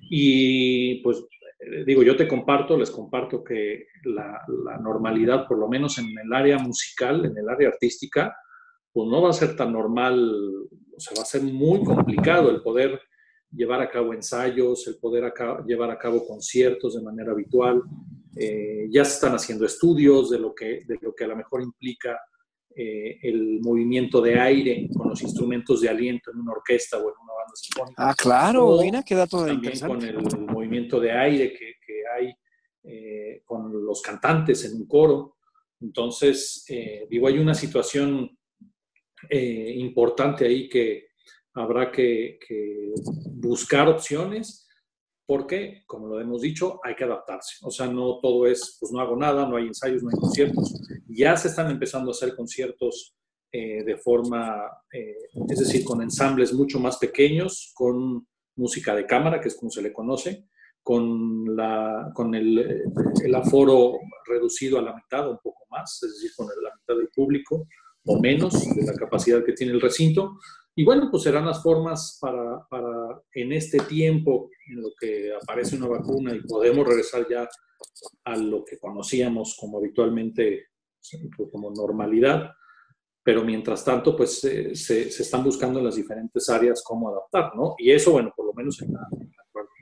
[0.10, 1.24] Y pues
[1.62, 6.08] eh, digo, yo te comparto, les comparto que la, la, normalidad, por lo menos en
[6.22, 8.36] el área musical, en el área artística,
[9.00, 12.62] pues no va a ser tan normal, o sea, va a ser muy complicado el
[12.62, 13.00] poder
[13.50, 15.34] llevar a cabo ensayos, el poder
[15.66, 17.82] llevar a cabo conciertos de manera habitual.
[18.36, 21.62] Eh, ya se están haciendo estudios de lo que, de lo que a lo mejor
[21.62, 22.20] implica
[22.76, 27.16] eh, el movimiento de aire con los instrumentos de aliento en una orquesta o en
[27.24, 28.10] una banda sinfónica.
[28.10, 32.34] Ah, claro, mira qué dato También con el movimiento de aire que, que hay
[32.84, 35.38] eh, con los cantantes en un coro.
[35.80, 36.66] Entonces,
[37.10, 38.38] digo, hay una situación
[39.30, 41.10] importante ahí que,
[41.54, 42.40] habrá que,
[43.32, 44.68] buscar opciones
[45.26, 47.58] porque, como lo hemos dicho, hay que adaptarse.
[47.62, 50.82] O sea, no todo es, pues no hago nada, no hay ensayos, no hay conciertos.
[51.08, 53.16] Ya se están empezando a hacer conciertos
[53.52, 55.16] eh, de forma, eh,
[55.50, 59.84] es decir, con ensambles mucho más pequeños, con música de cámara, que es como se
[59.84, 60.48] le conoce,
[60.82, 62.84] con, la, con el,
[63.24, 67.10] el aforo reducido a la mitad, un poco más, es decir, con la mitad del
[67.10, 67.68] público
[68.10, 70.40] o menos de la capacidad que tiene el recinto,
[70.76, 75.76] y bueno, pues serán las formas para, para, en este tiempo en lo que aparece
[75.76, 77.48] una vacuna y podemos regresar ya
[78.24, 80.68] a lo que conocíamos como habitualmente,
[81.36, 82.52] pues, como normalidad,
[83.24, 87.76] pero mientras tanto, pues se, se, están buscando en las diferentes áreas cómo adaptar, ¿no?
[87.78, 89.32] Y eso, bueno, por lo menos en la, en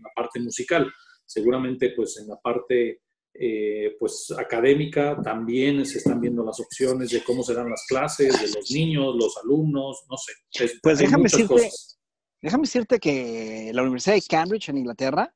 [0.04, 0.92] la parte musical.
[1.26, 3.02] Seguramente, pues en la parte
[3.39, 8.47] eh, pues académica, también se están viendo las opciones de cómo serán las clases, de
[8.47, 10.34] los niños, los alumnos, no sé.
[10.82, 11.69] pues déjame decirte,
[12.41, 15.32] déjame decirte que la Universidad de Cambridge en Inglaterra,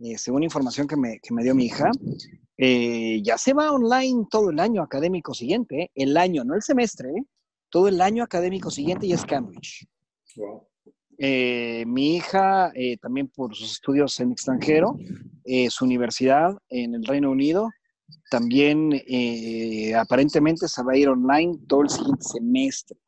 [0.00, 1.90] eh, según información que me, que me, dio mi hija,
[2.58, 7.12] eh, ya se va online todo el año académico siguiente, el año, no el semestre,
[7.70, 9.86] todo el año académico siguiente ya es Cambridge.
[10.36, 10.66] Wow.
[11.18, 14.98] Eh, mi hija, eh, también por sus estudios en extranjero,
[15.44, 17.70] eh, su universidad en el Reino Unido,
[18.30, 18.92] también
[19.96, 22.98] aparentemente se va a ir online todo el siguiente semestre.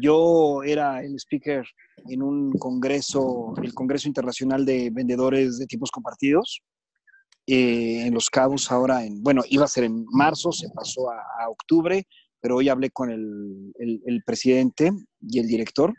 [0.00, 1.64] yo era el speaker
[2.08, 6.62] en un congreso, el Congreso Internacional de Vendedores de Tipos Compartidos,
[7.46, 11.48] en Los Cabos ahora, en, bueno, iba a ser en marzo, se pasó a, a
[11.48, 12.06] octubre,
[12.40, 15.94] pero hoy hablé con el, presidente y el director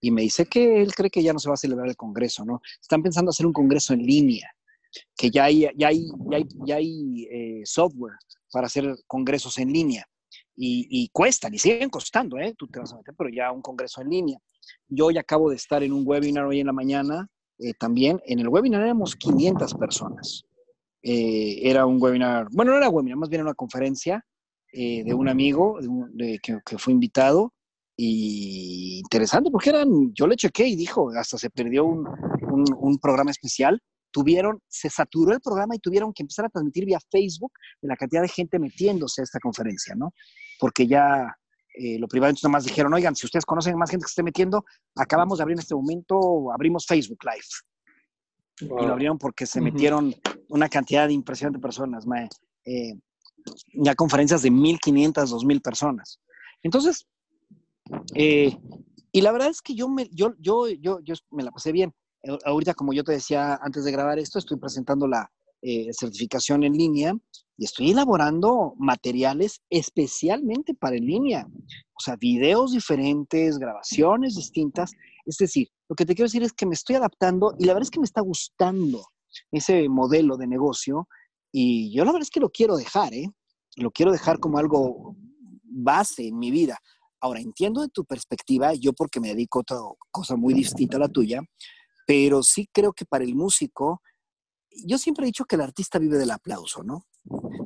[0.00, 2.44] y me dice que él cree que ya no se va a celebrar el Congreso,
[2.44, 2.60] ¿no?
[2.80, 4.48] Están pensando hacer un Congreso en línea,
[5.16, 8.16] que ya hay, ya hay, ya hay, ya hay eh, software
[8.52, 10.06] para hacer congresos en línea
[10.54, 12.54] y, y, cuestan y siguen costando, ¿eh?
[12.56, 14.38] Tú te vas a pero ya un Congreso en línea.
[14.88, 18.40] Yo hoy acabo de estar en un webinar hoy en la mañana, eh, también en
[18.40, 20.44] el webinar éramos 500 personas.
[21.02, 24.24] Eh, era un webinar, bueno, no era webinar, más bien una conferencia
[24.72, 25.78] eh, de un amigo
[26.42, 27.52] que, fue invitado
[27.96, 32.06] y interesante porque eran, yo le chequé y dijo, hasta se perdió un,
[32.78, 33.80] un, programa especial,
[34.10, 37.96] tuvieron, se saturó el programa y tuvieron que empezar a transmitir vía Facebook de la
[37.96, 40.12] cantidad de gente metiéndose a esta conferencia, ¿no?
[40.58, 41.36] Porque ya
[41.74, 44.22] eh, lo privado entonces nomás dijeron, oigan, si ustedes conocen más gente que se esté
[44.22, 48.70] metiendo, acabamos de abrir en este momento, abrimos Facebook Live.
[48.80, 50.14] Y lo abrieron porque se metieron
[50.48, 52.04] una cantidad de impresionante personas.
[52.64, 52.94] Eh,
[53.74, 56.18] ya conferencias de 1.500, 2.000 personas.
[56.62, 57.06] Entonces,
[58.14, 58.56] eh,
[59.12, 61.92] y la verdad es que yo me, yo, yo, yo, yo me la pasé bien.
[62.22, 66.64] Eh, ahorita, como yo te decía antes de grabar esto, estoy presentando la eh, certificación
[66.64, 67.14] en línea
[67.56, 71.46] y estoy elaborando materiales especialmente para en línea.
[71.94, 74.92] O sea, videos diferentes, grabaciones distintas.
[75.26, 77.86] Es decir, lo que te quiero decir es que me estoy adaptando y la verdad
[77.86, 79.04] es que me está gustando
[79.50, 81.08] ese modelo de negocio
[81.52, 83.28] y yo la verdad es que lo quiero dejar, ¿eh?
[83.76, 85.14] Lo quiero dejar como algo
[85.62, 86.78] base en mi vida.
[87.20, 89.76] Ahora, entiendo de tu perspectiva, yo porque me dedico a otra
[90.10, 91.40] cosa muy distinta a la tuya,
[92.06, 94.02] pero sí creo que para el músico,
[94.84, 97.06] yo siempre he dicho que el artista vive del aplauso, ¿no?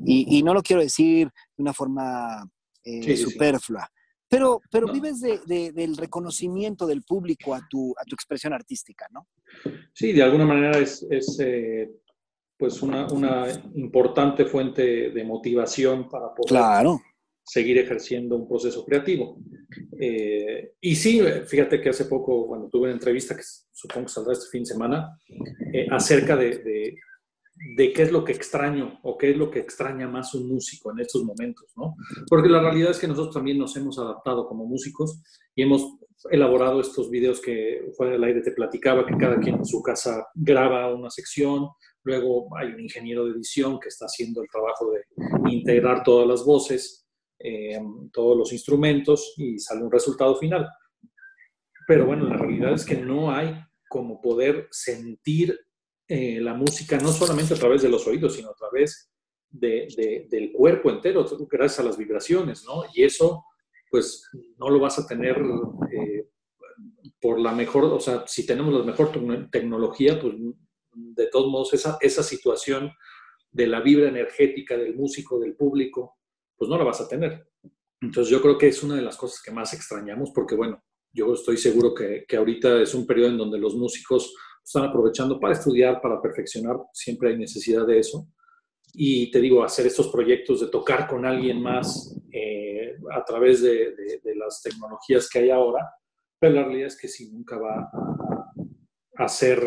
[0.04, 2.48] Y, no lo quiero decir de una forma
[2.84, 3.90] eh, superflua,
[4.28, 9.26] Pero, pero vives del reconocimiento del público a tu, a tu expresión artística, ¿no?
[9.94, 11.04] Sí, de alguna manera es,
[11.40, 11.90] eh,
[12.58, 16.98] pues una, una importante fuente de motivación para poder
[17.46, 19.38] seguir ejerciendo un proceso creativo.
[20.00, 23.42] Eh, y sí, fíjate que hace poco, cuando tuve una entrevista, que
[23.72, 25.16] supongo que saldrá este fin de semana,
[25.72, 26.96] eh, acerca de, de,
[27.76, 30.90] de, qué es lo que extraño o qué es lo que extraña más un músico
[30.90, 31.94] en estos momentos, ¿no?
[32.28, 35.22] Porque la realidad es que nosotros también nos hemos adaptado como músicos
[35.54, 35.98] y hemos
[36.30, 40.26] elaborado estos videos que fuera del aire te platicaba, que cada quien en su casa
[40.34, 41.68] graba una sección,
[42.06, 46.44] Luego hay un ingeniero de edición que está haciendo el trabajo de integrar todas las
[46.44, 47.04] voces,
[47.40, 47.80] eh,
[48.12, 50.68] todos los instrumentos y sale un resultado final.
[51.88, 53.56] Pero bueno, la realidad es que no hay
[53.88, 55.58] como poder sentir
[56.06, 59.10] eh, la música no solamente a través de los oídos, sino a través
[59.50, 62.84] del cuerpo entero, gracias a las vibraciones, ¿no?
[62.94, 63.44] Y eso,
[63.90, 65.36] pues, no lo vas a tener
[65.92, 66.28] eh,
[67.20, 69.10] por la mejor, o sea, si tenemos la mejor
[69.50, 70.34] tecnología, pues
[70.96, 72.92] de todos modos esa, esa situación
[73.50, 76.16] de la vibra energética del músico, del público,
[76.56, 77.48] pues no la vas a tener.
[78.00, 80.82] Entonces yo creo que es una de las cosas que más extrañamos porque, bueno,
[81.12, 85.38] yo estoy seguro que, que ahorita es un periodo en donde los músicos están aprovechando
[85.38, 88.28] para estudiar, para perfeccionar, siempre hay necesidad de eso.
[88.92, 93.94] Y te digo, hacer estos proyectos de tocar con alguien más eh, a través de,
[94.34, 95.88] las tecnologías que hay ahora,
[96.38, 97.90] pero la realidad es que sí, nunca va
[99.18, 99.60] a, a ser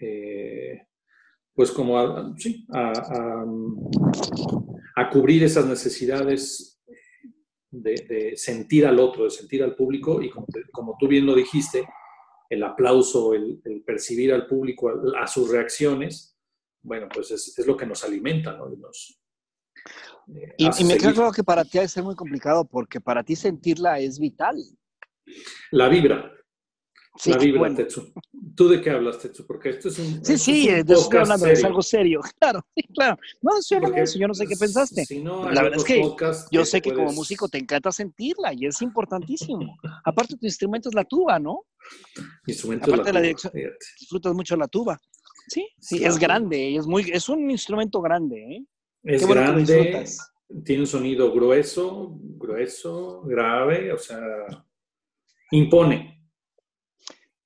[0.00, 0.86] eh,
[1.54, 2.34] pues como a,
[4.94, 6.82] a, cubrir esas necesidades
[7.70, 10.30] de, sentir al otro, de sentir al público y
[10.70, 11.88] como, tú bien lo dijiste,
[12.50, 16.36] el aplauso, el, percibir al público, a, sus reacciones,
[16.82, 18.68] bueno, pues es, lo que nos alimenta, ¿no?
[18.68, 23.22] Eh, y, me queda claro que para ti ha de ser muy complicado porque para
[23.22, 24.56] ti sentirla es vital.
[25.70, 26.35] La vibra,
[27.24, 28.12] la vibra, Tetsu.
[28.54, 29.46] ¿Tú de qué hablas, Tetsu?
[29.46, 30.24] Porque esto es un.
[30.24, 32.20] Sí, sí, de eso estoy hablando, es algo serio.
[32.38, 33.16] Claro, sí, claro.
[33.42, 35.04] No, estoy hablando de eso, yo no sé qué pensaste.
[35.24, 36.02] la verdad es que
[36.50, 39.78] yo sé que, como músico te encanta sentirla y es importantísimo.
[40.04, 41.64] Aparte, tu instrumento es la tuba, ¿no?
[42.46, 43.52] Mi instrumento Aparte es la, de la dirección,
[43.98, 44.98] disfrutas mucho la tuba.
[45.48, 48.64] Sí, sí, es grande, es, muy, es un instrumento grande, ¿eh?
[49.04, 50.04] Es grande,
[50.64, 54.18] tiene un sonido grueso, grueso, grave, o sea,
[55.50, 56.15] impone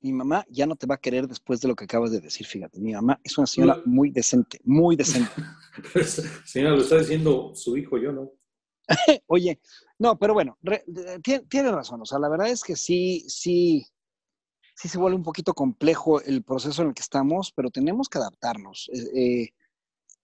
[0.03, 2.47] mi mamá ya no te va a querer después de lo que acabas de decir,
[2.47, 2.81] fíjate.
[2.81, 5.31] Mi mamá es una señora muy decente, muy decente.
[5.93, 8.33] Pues, señora, lo está diciendo su hijo, yo no.
[9.29, 9.61] Oye,
[9.99, 10.59] no, pero bueno,
[11.23, 12.03] tiene, razón.
[12.03, 13.87] O sea, la verdad es que sí, sí,
[14.75, 18.19] sí se vuelve un poquito complejo el proceso en el que estamos, pero tenemos que
[18.19, 18.91] adaptarnos.
[18.93, 19.53] Eh, eh,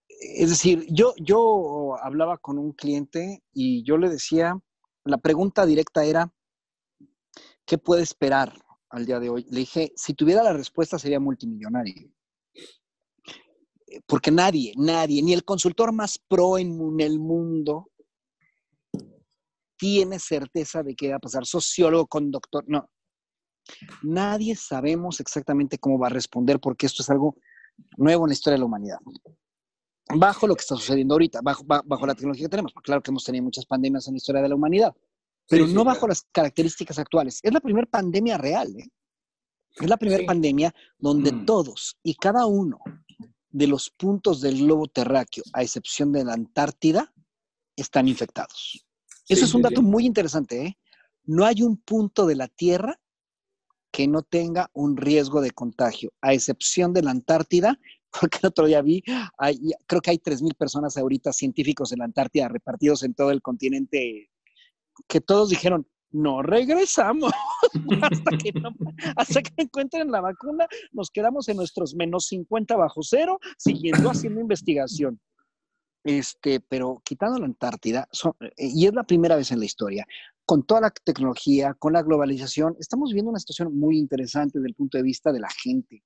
[0.09, 4.59] es decir, yo, yo hablaba con un cliente y yo le decía,
[5.05, 6.33] la pregunta directa era,
[7.65, 8.53] ¿qué puede esperar
[8.89, 9.45] al día de hoy?
[9.49, 12.11] Le dije, si tuviera la respuesta sería multimillonario.
[14.05, 17.89] Porque nadie, nadie, ni el consultor más pro en el mundo
[19.77, 21.45] tiene certeza de qué va a pasar.
[21.45, 22.89] Sociólogo con doctor, no.
[24.01, 27.35] Nadie sabemos exactamente cómo va a responder porque esto es algo
[27.97, 28.97] nuevo en la historia de la humanidad.
[30.15, 32.73] Bajo lo que está sucediendo ahorita, bajo, bajo la tecnología que tenemos.
[32.83, 34.95] Claro que hemos tenido muchas pandemias en la historia de la humanidad,
[35.49, 37.39] pero no bajo las características actuales.
[37.43, 38.89] Es la primera pandemia real, ¿eh?
[39.79, 41.45] Es la primera pandemia donde mm.
[41.45, 42.79] todos y cada uno
[43.49, 47.13] de los puntos del globo terráqueo, a excepción de la Antártida,
[47.75, 48.85] están infectados.
[49.27, 50.65] Eso es un dato muy interesante.
[50.65, 50.77] ¿eh?
[51.25, 52.99] No hay un punto de la Tierra
[53.91, 57.79] que no tenga un riesgo de contagio, a excepción de la Antártida,
[58.19, 59.03] porque el otro día vi,
[59.85, 64.29] creo que hay 3.000 personas ahorita, científicos en la Antártida, repartidos en todo el continente,
[65.07, 67.31] que todos dijeron, no regresamos
[68.01, 68.69] hasta, que no,
[69.15, 74.41] hasta que encuentren la vacuna, nos quedamos en nuestros menos 50 bajo cero, siguiendo haciendo
[74.41, 75.19] investigación.
[76.03, 78.07] Este, pero quitando la Antártida,
[78.39, 80.05] eh, y es la primera vez en la historia,
[80.45, 84.75] con toda la tecnología, con la globalización, estamos viviendo una situación muy interesante desde el
[84.75, 86.03] punto de vista de la gente.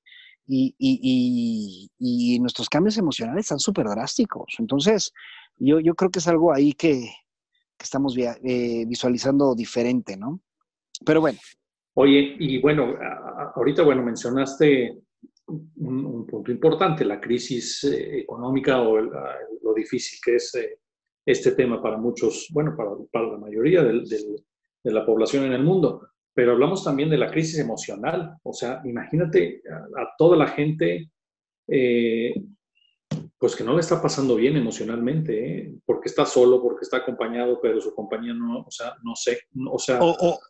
[0.48, 4.56] Y, y, nuestros cambios emocionales están súper drásticos.
[4.58, 5.14] Entonces,
[5.58, 7.10] yo, yo creo que es algo ahí que,
[7.82, 10.40] que estamos eh, visualizando diferente, ¿no?
[11.04, 11.40] Pero bueno.
[11.96, 12.96] Oye, y bueno,
[13.56, 15.02] ahorita, bueno, mencionaste
[15.48, 20.80] un, punto importante, la crisis eh, económica o lo difícil que es eh,
[21.26, 25.64] este tema para muchos, bueno, para, para la mayoría del, de la población en el
[25.64, 26.08] mundo.
[26.34, 28.38] Pero hablamos también de la crisis emocional.
[28.44, 29.62] O sea, imagínate
[29.98, 31.10] a, toda la gente
[31.68, 32.34] eh,
[33.42, 35.76] pues que no le está pasando bien emocionalmente, ¿eh?
[35.84, 39.80] porque está solo, porque está acompañado, pero su compañía no, o sea, no sé, o
[39.80, 40.00] sea...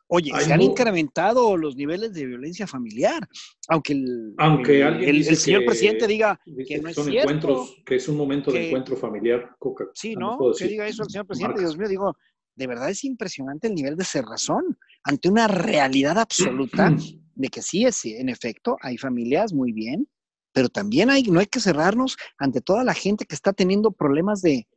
[0.08, 3.26] oye, se han incrementado los niveles de violencia familiar,
[3.70, 7.66] aunque el, aunque el, señor presidente diga que, no es cierto.
[7.86, 9.56] que es un momento de encuentro familiar.
[9.94, 10.38] sí, ¿no?
[10.60, 12.18] que diga eso el señor presidente, Dios mío, digo,
[12.58, 16.94] de verdad es impresionante el nivel de cerrazón ante una realidad absoluta
[17.36, 20.10] de que sí, es, en efecto, hay familias muy bien,
[20.54, 24.42] pero también hay, no hay que cerrarnos ante toda la gente que está teniendo problemas
[24.42, 24.68] de,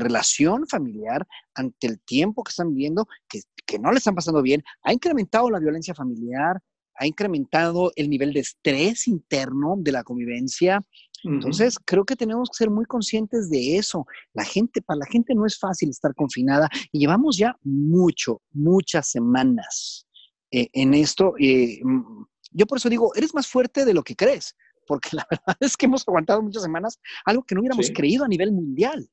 [0.00, 3.40] relación familiar, ante el tiempo que están viviendo, que,
[3.78, 4.62] no le están pasando bien.
[4.82, 6.60] Ha incrementado la violencia familiar,
[6.96, 10.78] ha incrementado el nivel de estrés interno de la convivencia.
[11.24, 14.04] Entonces, creo que tenemos que ser muy conscientes de eso.
[14.34, 19.08] La gente, para la gente no es fácil estar confinada y llevamos ya mucho, muchas
[19.08, 20.06] semanas
[20.50, 21.34] eh, en esto.
[21.38, 24.54] Eh, mm, yo por eso digo, eres más fuerte de lo que crees
[24.86, 28.28] porque la verdad es que hemos aguantado muchas semanas algo que no hubiéramos creído a
[28.28, 29.08] nivel mundial.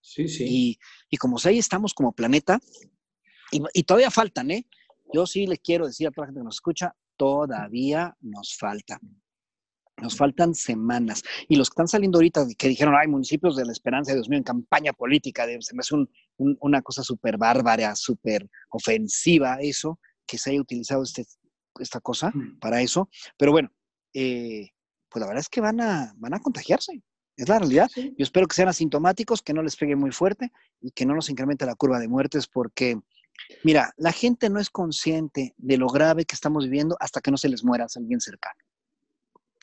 [0.00, 0.78] Sí, sí.
[1.10, 2.60] Y, como ahí estamos como planeta,
[3.50, 4.66] y, todavía faltan, ¿eh?
[5.12, 8.98] Yo sí le quiero decir a toda la gente que nos escucha, todavía nos falta.
[10.02, 11.22] Nos faltan semanas.
[11.48, 14.38] Y los que están saliendo ahorita, que dijeron, hay municipios de la esperanza, Dios mío,
[14.38, 15.94] en campaña política, se me hace
[16.36, 21.24] una cosa súper bárbara, súper ofensiva eso, que se haya utilizado este,
[21.78, 22.58] esta cosa mm.
[22.58, 23.08] para eso.
[23.38, 23.70] Pero bueno,
[24.12, 24.73] eh,
[25.14, 27.00] pues la verdad es que van a, van a contagiarse.
[27.36, 27.88] Es la realidad.
[27.94, 30.50] Yo espero que sean asintomáticos, que no les pegue muy fuerte
[30.80, 32.98] y que no nos incremente la curva de muertes, porque,
[33.62, 37.36] mira, la gente no es consciente de lo grave que estamos viviendo hasta que no
[37.36, 38.58] se les muera a alguien cercano.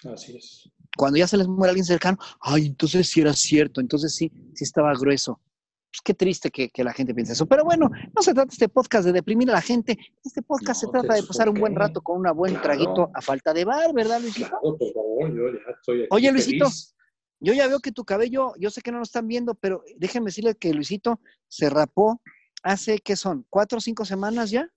[0.06, 0.72] Así es.
[0.96, 4.64] Cuando ya se les muere alguien cercano, ay, entonces sí era cierto, entonces sí, sí
[4.64, 5.42] estaba grueso.
[5.92, 7.46] Pues qué triste que, la gente piense eso.
[7.46, 9.98] Pero bueno, no se trata este podcast de deprimir a la gente.
[10.24, 13.54] Este podcast se trata de pasar un buen rato con un buen traguito a falta
[13.54, 14.58] de bar, ¿verdad, Luisito?
[14.62, 16.68] por favor, yo ya estoy aquí Oye, Luisito,
[17.42, 20.28] yo ya veo que tu cabello, yo sé que no lo están viendo, pero déjenme
[20.28, 22.22] decirle que Luisito se rapó
[22.64, 23.46] hace, ¿qué son?
[23.50, 24.72] ¿Cuatro o cinco semanas ya?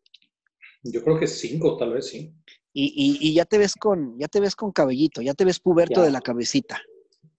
[0.83, 2.35] Yo creo que cinco, tal vez sí.
[2.73, 6.03] Y, y, ya te ves con, ya te ves con cabellito, ya te ves puberto
[6.03, 6.83] de la cabecita.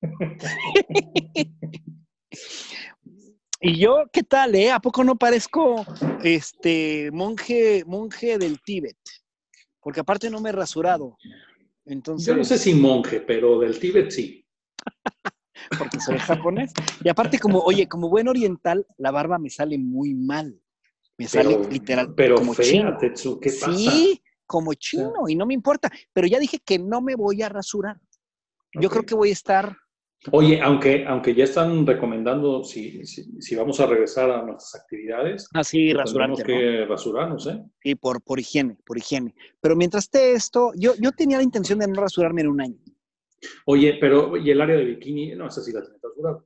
[3.68, 4.70] Y yo, ¿qué tal, eh?
[4.70, 5.84] ¿A poco no parezco
[6.24, 8.96] este monje, monje del Tíbet?
[9.82, 11.18] Porque aparte no me he rasurado.
[11.84, 12.28] Entonces...
[12.28, 14.46] Yo no sé si monje, pero del Tíbet sí.
[15.80, 16.74] Porque soy japonés.
[17.04, 20.62] Y aparte, como, oye, como buen oriental, la barba me sale muy mal.
[21.18, 22.96] Me sale literal pero como chino.
[23.00, 23.74] ¿qué pasa?
[23.74, 25.90] Sí, como chino, y no me importa.
[26.14, 28.00] Pero ya dije que no me voy a rasurar.
[28.80, 29.76] Yo creo que voy a estar
[30.32, 35.48] Oye, aunque, aunque ya están recomendando si, si, vamos a regresar a nuestras actividades.
[35.54, 36.40] Ah, sí, rasurarnos.
[36.40, 37.64] Tenemos que rasurarnos, ¿eh?
[37.84, 39.36] Y por, por higiene, por higiene.
[39.62, 42.78] Pero mientras esté esto, yo, yo tenía la intención de no rasurarme en un año.
[43.66, 45.36] Oye, pero, ¿y el área de bikini?
[45.36, 46.44] No, esa sí la tienes rasurada.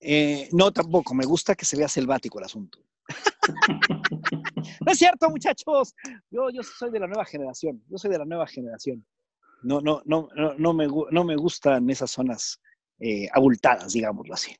[0.00, 1.14] Eh, no, tampoco.
[1.14, 2.80] Me gusta que se vea selvático el asunto.
[4.84, 5.94] no es cierto, muchachos.
[6.30, 7.82] Yo, yo soy de la nueva generación.
[7.88, 9.06] Yo soy de la nueva generación.
[9.62, 12.60] No, no, no, no, no, me, no me gustan esas zonas
[13.00, 14.54] eh, abultadas, digámoslo así.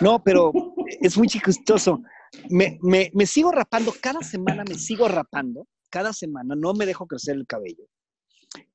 [0.00, 0.52] No, pero
[1.00, 2.02] es muy chistoso.
[2.50, 7.06] Me, me, me, sigo rapando, cada semana me sigo rapando, cada semana no me dejo
[7.06, 7.84] crecer el cabello.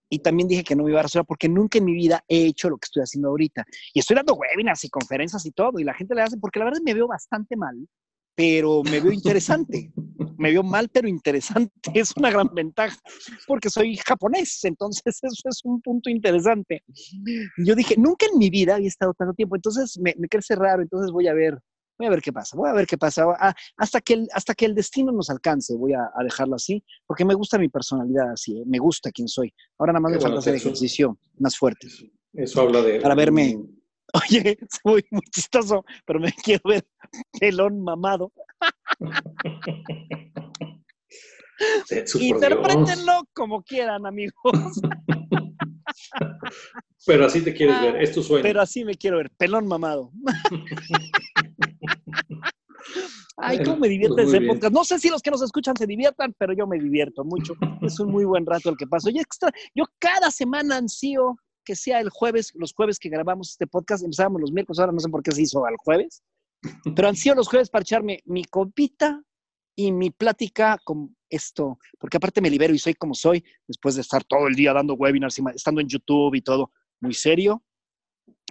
[0.10, 2.46] Y también dije que no me iba a rasurar porque nunca en mi vida he
[2.46, 3.64] hecho lo que estoy haciendo ahorita.
[3.94, 6.66] Y estoy dando webinars y conferencias y todo, y la gente le hace, porque la
[6.66, 7.76] verdad me veo bastante mal,
[8.40, 9.92] pero me veo interesante.
[10.38, 11.74] me veo mal, pero interesante.
[11.94, 12.98] Es una gran ventaja,
[13.46, 16.82] porque soy japonés, entonces eso es un punto interesante.
[17.58, 20.82] Yo dije, nunca en mi vida había estado tanto tiempo, entonces me, me crece raro,
[20.82, 21.60] entonces voy a ver,
[21.98, 23.26] voy a ver qué pasa, voy a ver qué pasa.
[23.38, 27.26] Ah, hasta, que el, hasta que el destino nos alcance, voy a, dejarlo así, porque
[27.26, 28.64] me gusta mi personalidad así, ¿eh?
[28.66, 29.54] me gusta quién soy.
[29.78, 31.90] Ahora nada más me falta hacer ejercicio más fuerte.
[32.32, 33.02] Eso habla de...
[33.02, 33.58] Para verme
[34.14, 36.86] Oye, soy muy chistoso, pero me quiero ver
[37.40, 38.32] pelón mamado.
[42.20, 44.34] Interprétenlo como quieran, amigos.
[47.06, 48.44] Pero así te quieres ver, es tu sueño.
[48.44, 50.12] Pero así me quiero ver, pelón mamado.
[53.38, 54.74] Ay, cómo me divierte pues ese podcast.
[54.74, 57.54] No sé si los que nos escuchan se diviertan, pero yo me divierto mucho.
[57.82, 59.10] Es un muy buen rato el que paso.
[59.10, 63.68] Yo, extra, yo cada semana ansío que sea el jueves, los jueves que grabamos este
[63.68, 66.24] podcast, empezábamos los miércoles, ahora no sé por qué se hizo al jueves,
[66.96, 69.22] pero han sido los jueves para echarme mi copita
[69.76, 74.02] y mi plática con esto, porque aparte me libero y soy como soy, después de
[74.02, 77.64] estar todo el día dando webinars, y estando en YouTube y todo, muy serio,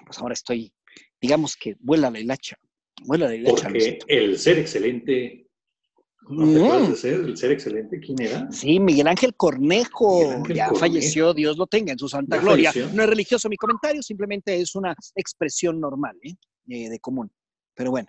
[0.07, 0.73] pues ahora estoy,
[1.21, 2.57] digamos que vuela la hilacha,
[3.05, 3.69] vuela la hilacha.
[3.69, 5.48] Porque el ser excelente
[6.31, 7.99] ¿No ser, el ser excelente?
[8.01, 8.51] ¿Quién era?
[8.51, 10.43] Sí, Miguel Ángel Cornejo.
[10.49, 12.73] ya falleció, Dios lo tenga en su santa gloria.
[12.93, 16.35] No es religioso mi comentario, simplemente es una expresión normal, ¿eh?
[16.69, 17.31] Eh, de común.
[17.75, 18.09] Pero bueno.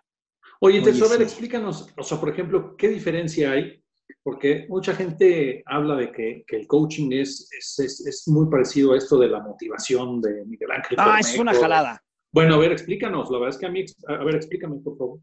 [0.60, 3.82] Oye, entonces, a ver, explícanos, o sea, por ejemplo, ¿qué diferencia hay?
[4.22, 9.30] Porque mucha gente habla de que, el coaching es, es, muy parecido a esto de
[9.30, 10.98] la motivación de Miguel Ángel.
[11.00, 12.04] Ah, es una jalada.
[12.34, 13.30] Bueno, a ver, explícanos.
[13.32, 15.20] La verdad es que a mí, a ver, explícame, por favor.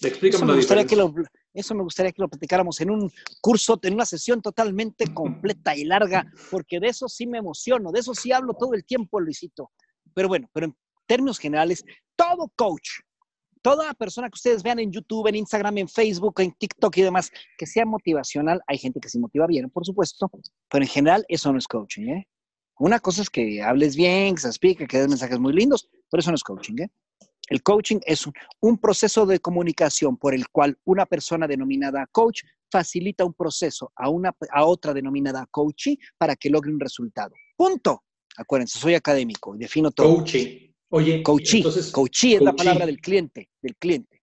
[0.00, 1.14] Explícame eso me, gustaría que lo,
[1.52, 5.84] eso me gustaría que lo platicáramos en un curso, en una sesión totalmente completa y
[5.84, 9.70] larga, porque de eso sí me emociono, de eso sí hablo todo el tiempo, Luisito.
[10.14, 10.76] Pero bueno, pero en
[11.06, 11.84] términos generales,
[12.16, 12.88] todo coach,
[13.62, 17.30] toda persona que ustedes vean en YouTube, en Instagram, en Facebook, en TikTok y demás,
[17.56, 20.30] que sea motivacional, hay gente que se motiva bien, por supuesto,
[20.68, 22.28] pero en general eso no es coaching, ¿eh?
[22.78, 26.20] Una cosa es que hables bien, que se explique, que des mensajes muy lindos, pero
[26.20, 26.90] eso no es coaching, ¿eh?
[27.52, 28.26] El coaching es
[28.60, 34.08] un, proceso de comunicación por el cual una persona denominada coach facilita un proceso a,
[34.08, 37.34] una, a otra denominada coachee para que logre un resultado.
[37.54, 38.04] Punto.
[38.38, 40.16] Acuérdense, soy académico y defino todo.
[40.16, 40.72] Coaching.
[40.92, 41.58] Oye, coachee.
[41.58, 44.22] Entonces, coachee es la palabra del cliente, del cliente.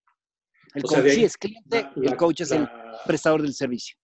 [0.73, 2.67] El coachee es cliente, el coach es el
[3.05, 3.95] prestador del servicio.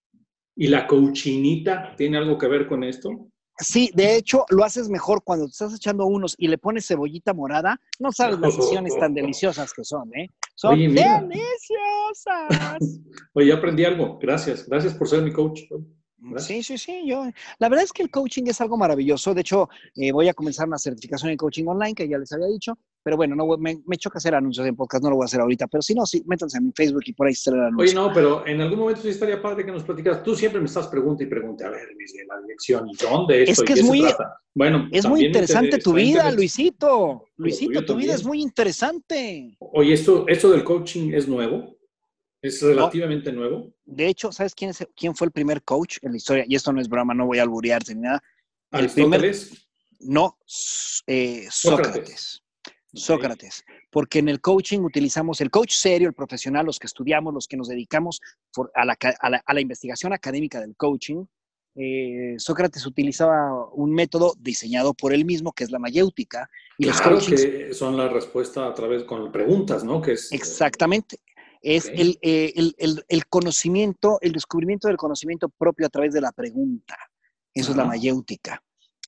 [0.56, 3.10] ¿Y la coachinita tiene algo que ver con esto?
[3.58, 7.34] Sí, de hecho, lo haces mejor cuando te estás echando unos y le pones cebollita
[7.34, 7.80] morada.
[8.00, 10.30] No sabes las sesiones tan deliciosas que son, ¿eh?
[10.56, 11.00] Son deliciosas.
[13.34, 14.20] Oye, aprendí algo.
[14.20, 14.68] Gracias.
[14.68, 15.62] Gracias por ser mi coach.
[16.38, 17.04] Sí, sí, sí.
[17.06, 17.26] Yo,
[17.60, 19.34] la verdad es que el coaching es algo maravilloso.
[19.34, 22.48] De hecho, eh, voy a comenzar una certificación en coaching online, que ya les había
[22.48, 22.78] dicho.
[23.04, 25.40] Pero bueno, no, me, me choca hacer anuncios en podcast, no lo voy a hacer
[25.40, 25.68] ahorita.
[25.68, 27.84] Pero si no, sí, métanse en mi Facebook y por ahí se el anuncio.
[27.84, 30.24] Oye, no, pero en algún momento sí estaría padre que nos platicas.
[30.24, 31.82] Tú siempre me estás pregunta y pregunta, a ver,
[32.28, 33.64] la dirección, ¿y dónde esto?
[33.64, 34.04] Es que es muy,
[34.56, 37.26] bueno, es muy interesante tu vida, Luisito.
[37.38, 39.56] Luisito, tu vida es muy interesante.
[39.60, 41.75] Oye, esto, esto del coaching es nuevo.
[42.46, 43.74] ¿Es relativamente nuevo?
[43.86, 46.46] De hecho, ¿sabes quién, es, quién fue el primer coach en la historia?
[46.48, 48.22] Y esto no es broma, no voy a alburearte ni nada.
[48.72, 49.36] El primer,
[50.02, 50.38] no,
[51.08, 52.44] eh, Sócrates.
[52.94, 53.64] Sócrates.
[53.90, 57.58] Porque en el coaching utilizamos el coach serio, el profesional, los que estudiamos, los que
[57.58, 58.22] nos dedicamos
[58.76, 61.26] a, la, investigación académica del coaching.
[61.78, 66.50] Eh, Sócrates utilizaba un método diseñado por él mismo, que es la mayéutica.
[66.78, 70.02] Y claro que son la respuesta a través con preguntas, ¿no?
[70.02, 71.20] Que es, Exactamente
[71.66, 72.54] es eh,
[73.08, 76.96] el, conocimiento, el descubrimiento del conocimiento propio a través de la pregunta.
[77.56, 78.62] Eso es la mayéutica,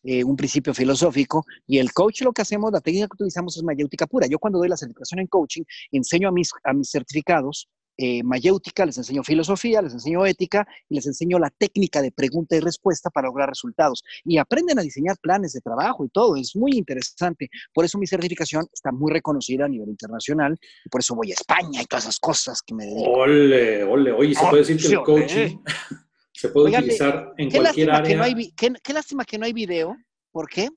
[0.04, 1.46] eh, un principio filosófico.
[1.68, 4.26] Y el coach lo que hacemos, la técnica que utilizamos es mayéutica pura.
[4.26, 8.86] Yo cuando doy la certificación en coaching, enseño a mis, a mis certificados eh, mayéutica,
[8.86, 13.10] les enseño filosofía, les enseño ética y les enseño la técnica de pregunta y respuesta
[13.10, 14.04] para lograr resultados.
[14.24, 16.36] Y aprenden a diseñar planes de trabajo y todo.
[16.36, 17.50] Es muy interesante.
[17.74, 21.34] Por eso mi certificación está muy reconocida a nivel internacional y por eso voy a
[21.34, 23.12] España y todas esas cosas que me dedico.
[23.12, 24.12] Ole, ole.
[24.12, 25.58] Oye, se puede decir que el coaching
[26.34, 28.36] se puede utilizar en cualquier área.
[28.56, 29.98] qué, lástima que no hay video.
[30.32, 30.70] ¿Por qué?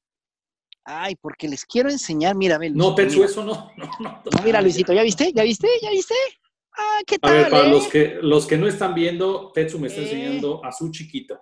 [0.84, 3.70] Ay, porque les quiero enseñar, mira, ve, No, Tetsu, eso no.
[3.76, 5.30] No, no, no mira, Luisito, ¿ya viste?
[5.34, 5.68] ¿Ya viste?
[5.82, 6.14] ¿Ya viste?
[6.76, 7.30] Ah, ¿qué tal?
[7.30, 7.90] A ver, para los, eh?
[7.90, 10.04] que, los que no están viendo, Tetsu me está eh.
[10.04, 11.40] enseñando a su chiquito.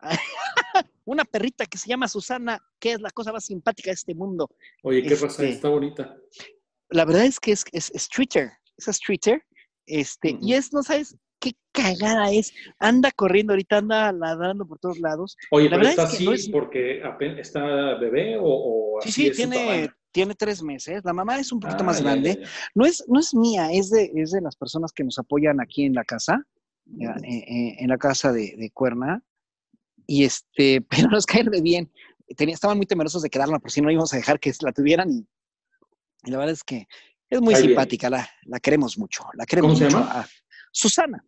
[1.04, 4.48] Una perrita que se llama Susana, que es la cosa más simpática de este mundo.
[4.82, 5.42] Oye, ¿qué pasa?
[5.42, 6.16] Este, está bonita.
[6.90, 9.42] La verdad es que es, es, streeter, es streeter,
[9.86, 12.52] este, y es, no sabes qué cagada es.
[12.78, 15.36] Anda corriendo ahorita, anda ladrando por todos lados.
[15.50, 17.02] Oye, la pero está así porque
[17.38, 21.04] está bebé o, sí, Sí, tiene, tiene tres meses.
[21.04, 22.40] La mamá es un poquito más ah, grande.
[22.72, 25.84] No, es, no es mía, es de, es de las personas que nos apoyan aquí
[25.84, 26.40] en la casa,
[27.00, 29.24] eh, eh, en la casa de, Cuerna.
[30.06, 31.90] Y este, pero nos caen de bien.
[32.36, 35.10] Tenía, estaban muy temerosos de quedarla, por si no íbamos a dejar que la tuvieran.
[35.10, 35.26] Y,
[36.30, 36.86] la verdad es que
[37.28, 39.24] es muy simpática, la, la, queremos mucho.
[39.34, 40.08] La queremos ¿Cómo se llama?
[40.10, 40.26] Ah,
[40.70, 41.24] Susana.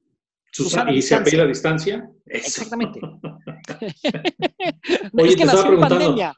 [0.52, 0.92] Susana.
[0.92, 2.08] ¿Y se apela a distancia?
[2.24, 3.00] Exactamente.
[5.12, 6.34] Oye, es que nació en pandemia.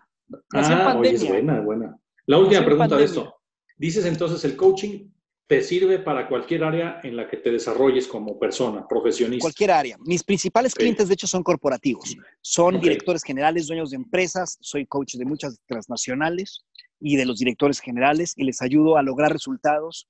[0.51, 0.99] Nació en pandemia.
[0.99, 1.99] Oye, es buena, buena.
[2.28, 3.40] La última pregunta de esto.
[3.78, 5.08] Dices entonces, el coaching
[5.46, 9.44] te sirve para cualquier área en la que te desarrolles como persona, profesionista.
[9.44, 9.96] Cualquier área.
[10.04, 12.14] Mis principales clientes, de hecho, son corporativos.
[12.42, 14.58] Son directores generales, dueños de empresas.
[14.60, 16.66] Soy coach de muchas transnacionales
[17.00, 20.06] y de los directores generales y les ayudo a lograr resultados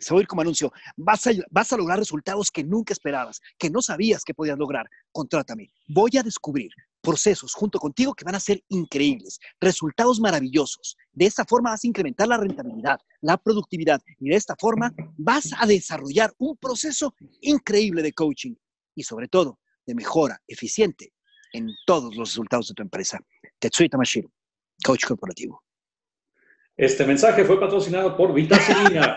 [0.00, 3.40] se va a ir como anuncio, vas a, vas a lograr resultados que nunca esperabas,
[3.58, 4.88] que no sabías que podías lograr.
[5.10, 5.72] Contrátame.
[5.88, 6.70] Voy a descubrir
[7.08, 10.94] procesos junto contigo que van a ser increíbles, resultados maravillosos.
[11.10, 15.48] De esta forma vas a incrementar la rentabilidad, la productividad y de esta forma vas
[15.58, 18.54] a desarrollar un proceso increíble de coaching
[18.94, 21.14] y sobre todo de mejora eficiente
[21.54, 23.18] en todos los resultados de tu empresa.
[23.58, 24.30] Tetsuya Tamashiro,
[24.84, 25.64] coach corporativo.
[26.76, 29.16] Este mensaje fue patrocinado por Vitacilina.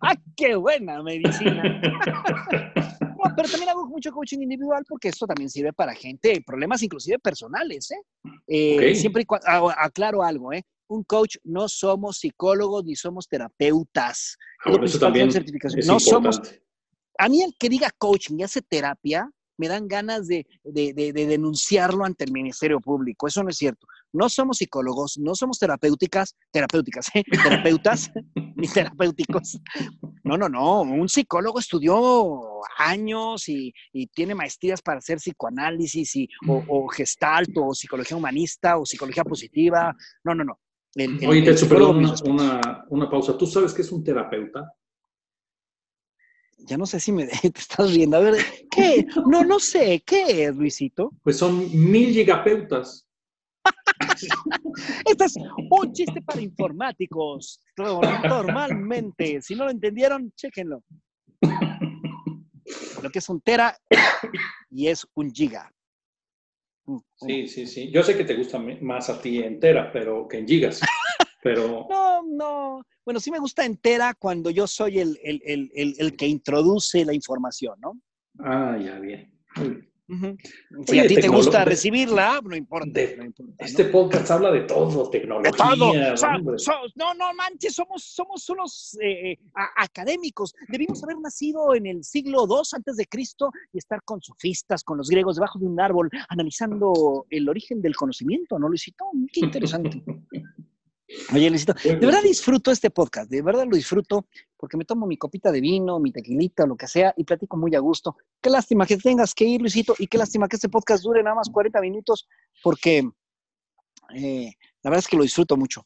[0.00, 1.82] ¡Ah, qué buena medicina!
[3.36, 7.90] pero también hago mucho coaching individual porque esto también sirve para gente, problemas inclusive personales,
[7.90, 8.00] ¿eh?
[8.46, 10.62] eh siempre y cuando, aclaro algo, ¿eh?
[10.88, 14.38] Un coach no somos psicólogos ni somos terapeutas.
[14.64, 15.28] Ah, eso también
[15.86, 16.40] no somos.
[17.18, 22.24] A mí el que diga coaching y hace terapia, me dan ganas de, denunciarlo ante
[22.24, 23.26] el Ministerio Público.
[23.26, 23.86] Eso no es cierto.
[24.12, 27.22] No somos psicólogos, no somos terapéuticas, terapéuticas, ¿eh?
[27.30, 28.10] terapeutas
[28.56, 29.60] ni terapéuticos.
[30.24, 30.80] No, no, no.
[30.80, 32.40] Un psicólogo estudió
[32.78, 33.74] años y,
[34.14, 39.94] tiene maestrías para hacer psicoanálisis y, o, o gestalt o psicología humanista o psicología positiva.
[40.24, 40.58] No, no, no.
[41.28, 43.36] Oye, te perdón, una, una pausa.
[43.36, 44.72] ¿Tú sabes qué es un terapeuta?
[46.66, 48.16] Ya no sé si me te estás riendo.
[48.16, 48.36] A ver,
[48.70, 49.06] ¿qué?
[49.26, 50.02] No, no sé.
[50.04, 51.12] ¿Qué es, Luisito?
[51.22, 53.06] Pues son mil gigapeutas.
[55.04, 55.36] este es
[55.70, 57.60] un chiste para informáticos.
[57.76, 60.82] Normalmente, si no lo entendieron, chéquenlo.
[63.02, 63.76] Lo que es un tera
[64.70, 65.70] y es un giga.
[67.16, 67.90] Sí, sí, sí.
[67.90, 70.80] Yo sé que te gusta más a ti en tera, pero que en gigas.
[71.42, 71.86] Pero...
[71.88, 72.82] No, no.
[73.04, 77.98] Bueno, sí me gusta entera cuando yo soy el, el, que introduce la información, ¿no?
[78.38, 79.32] Ah, ya, bien.
[80.86, 83.00] Si a ti te gusta recibirla, no importa.
[83.58, 85.52] este podcast habla de todo, tecnología.
[86.96, 89.36] no, no manches, somos, somos unos eh,
[89.76, 90.54] académicos.
[90.68, 94.96] Debimos haber nacido en el siglo II antes de Cristo y estar con sofistas, con
[94.96, 99.04] los griegos, debajo de un árbol, analizando el origen del conocimiento, ¿no, Luisito?
[99.30, 100.02] Qué interesante.
[101.32, 104.26] Oye, Luisito, de verdad disfruto este podcast, de verdad lo disfruto
[104.58, 107.74] porque me tomo mi copita de vino, mi tequilita, lo que sea, y platico muy
[107.74, 108.16] a gusto.
[108.42, 111.36] Qué lástima que tengas que ir, Luisito, y qué lástima que este podcast dure nada
[111.36, 112.28] más 40 minutos,
[112.62, 113.08] porque
[114.14, 114.52] eh,
[114.82, 115.82] la verdad es que lo disfruto mucho.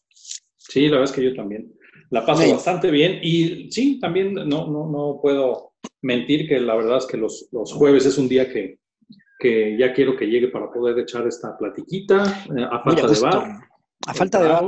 [0.56, 1.72] Sí, la verdad es que yo también.
[2.10, 6.98] La paso bastante bien y sí, también no, no, no puedo mentir que la verdad
[6.98, 8.80] es que los, los jueves es un día que,
[9.38, 13.60] que, ya quiero que llegue para poder echar esta platiquita eh, a falta de bar.
[14.06, 14.64] A falta de bar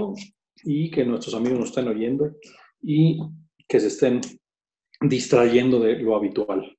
[0.65, 2.31] y que nuestros amigos nos estén oyendo
[2.83, 3.19] y
[3.69, 4.21] que se estén
[5.01, 6.77] distrayendo de lo habitual.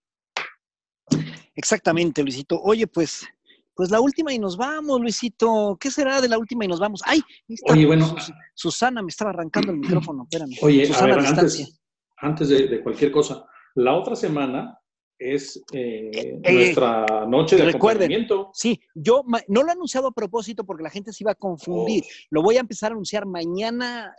[1.55, 2.59] Exactamente, Luisito.
[2.61, 3.25] Oye, pues,
[3.73, 5.77] pues la última y nos vamos, Luisito.
[5.79, 7.01] ¿Qué será de la última y nos vamos?
[7.05, 7.21] Ay,
[7.69, 8.15] Oye, bueno.
[8.53, 10.57] Susana me estaba arrancando el micrófono, espérame.
[10.61, 11.79] Oye, a ver, antes,
[12.17, 14.77] antes de, cualquier cosa, la otra semana
[15.34, 20.11] es eh, eh, eh, nuestra noche de recuerden, Sí, yo no lo he anunciado a
[20.11, 22.03] propósito porque la gente se iba a confundir.
[22.03, 22.28] Oh.
[22.32, 24.15] Lo voy a empezar a anunciar mañana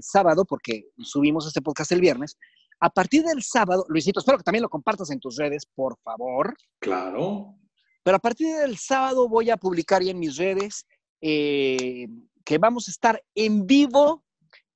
[0.00, 2.36] sábado porque subimos este podcast el viernes.
[2.80, 6.54] a partir del sábado, Luisito, espero que también lo compartas en tus redes, por favor.
[6.80, 7.54] Claro.
[8.02, 10.86] Pero a partir del sábado voy a publicar ya en mis redes
[11.20, 14.22] que vamos a estar en vivo,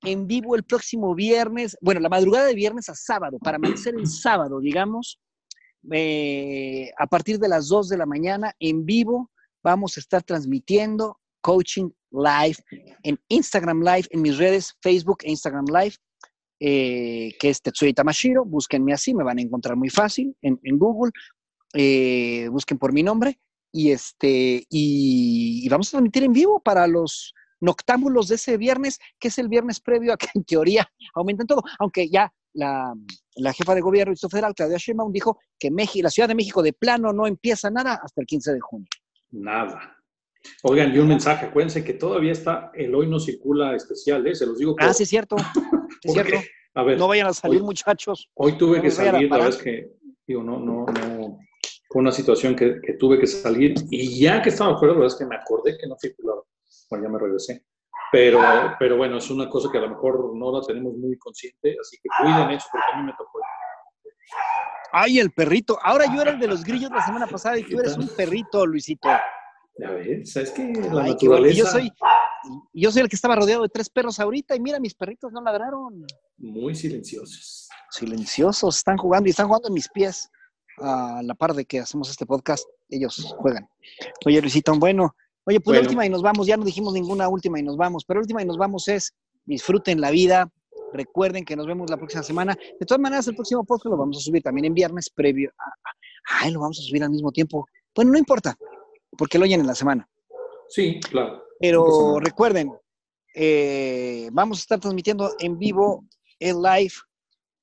[0.03, 4.07] en vivo el próximo viernes, bueno, la madrugada de viernes a sábado, para amanecer el
[4.07, 5.19] sábado, digamos,
[5.93, 9.31] eh, a partir de las 2 de la mañana, en vivo,
[9.63, 12.57] vamos a estar transmitiendo coaching live
[13.03, 15.97] en Instagram Live, en mis redes Facebook e Instagram Live,
[16.61, 18.45] eh, que es Tetsuya Tamashiro.
[18.45, 21.13] Búsquenme así, me van a encontrar muy fácil en, Google.
[21.75, 23.39] Eh, busquen por mi nombre
[23.73, 29.29] y este y, vamos a transmitir en vivo para los noctámbulos de ese viernes, que
[29.29, 32.95] es el viernes previo a que en teoría aumenten todo, aunque ya la,
[33.53, 36.73] jefa de gobierno y federal, Claudia Sheinbaum, dijo que México, la Ciudad de México de
[36.73, 38.89] plano no empieza nada hasta el 15 de junio.
[39.31, 39.97] Nada.
[40.63, 44.35] Oigan, y un mensaje, acuérdense que todavía está el hoy no circula especial, ¿eh?
[44.35, 44.75] se los digo.
[44.79, 45.37] Ah, sí, es cierto.
[46.03, 46.37] Es cierto.
[46.75, 48.31] A ver, no vayan a salir, muchachos.
[48.35, 51.39] Hoy tuve que salir, la verdad es que, digo, no, no, no,
[51.89, 55.15] fue una situación que, que, tuve que salir y ya que estaba afuera, la verdad
[55.15, 56.43] es que me acordé que no circulaba.
[56.89, 57.65] Bueno, ya me regresé.
[58.11, 58.41] Pero,
[58.79, 61.99] pero bueno, es una cosa que a lo mejor no la tenemos muy consciente, así
[62.03, 63.41] que cuiden eso porque a mí me tocó.
[64.93, 65.79] Ay, el perrito.
[65.83, 68.65] Ahora yo era el de los grillos la semana pasada y tú eres un perrito,
[68.67, 69.09] Luisito.
[69.79, 70.73] Ya ves, ¿sabes qué?
[70.91, 71.57] La naturaleza...
[71.57, 71.93] Yo soy,
[72.73, 75.41] yo soy el que estaba rodeado de tres perros ahorita y mira, mis perritos no
[75.41, 76.05] ladraron.
[76.39, 77.69] Muy silenciosos.
[77.91, 80.31] Silenciosos, están jugando y están jugando en mis pies
[80.79, 82.67] a la par de que hacemos este podcast.
[82.89, 83.69] Ellos juegan.
[84.27, 85.15] Oye, Luisito, bueno,
[85.49, 88.05] oye, pues la última y nos vamos, ya no dijimos ninguna última y nos vamos,
[88.05, 89.15] pero la última y nos vamos es
[89.47, 90.53] disfruten la vida.
[90.93, 92.57] Recuerden que nos vemos la próxima semana.
[92.79, 95.51] De todas maneras, el próximo podcast lo vamos a subir también en viernes previo.
[96.41, 97.67] ay, lo vamos a subir al mismo tiempo.
[97.95, 98.57] Bueno, no importa
[99.17, 100.07] porque lo oyen en la semana.
[100.69, 101.43] Sí, claro.
[101.59, 102.71] Pero recuerden,
[103.35, 106.05] eh, vamos a estar transmitiendo en vivo
[106.39, 106.93] el live.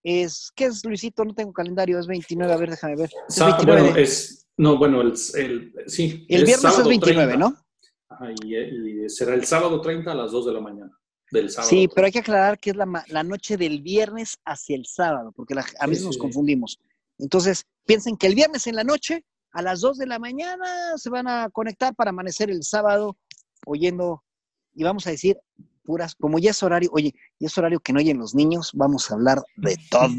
[0.03, 1.23] Es, ¿Qué es, Luisito?
[1.23, 3.11] No tengo calendario, es 29, a ver, déjame ver.
[3.29, 6.25] Es 29 bueno, es, no, bueno, el, el sí.
[6.29, 7.64] El viernes es 29, ¿no?
[8.43, 10.91] Y, será el sábado 30 a las 2 de la mañana.
[11.31, 11.69] Del sábado.
[11.69, 15.31] Sí, pero hay que aclarar que es la, la noche del viernes hacia el sábado,
[15.35, 16.79] porque a veces nos confundimos.
[17.17, 21.09] Entonces, piensen que el viernes en la noche a las 2 de la mañana se
[21.09, 23.17] van a conectar para amanecer el sábado
[23.65, 24.23] oyendo,
[24.73, 25.37] y vamos a decir
[25.85, 29.09] puras, como ya es horario, oye, ya es horario que no oyen los niños, vamos
[29.09, 30.09] a hablar de todo,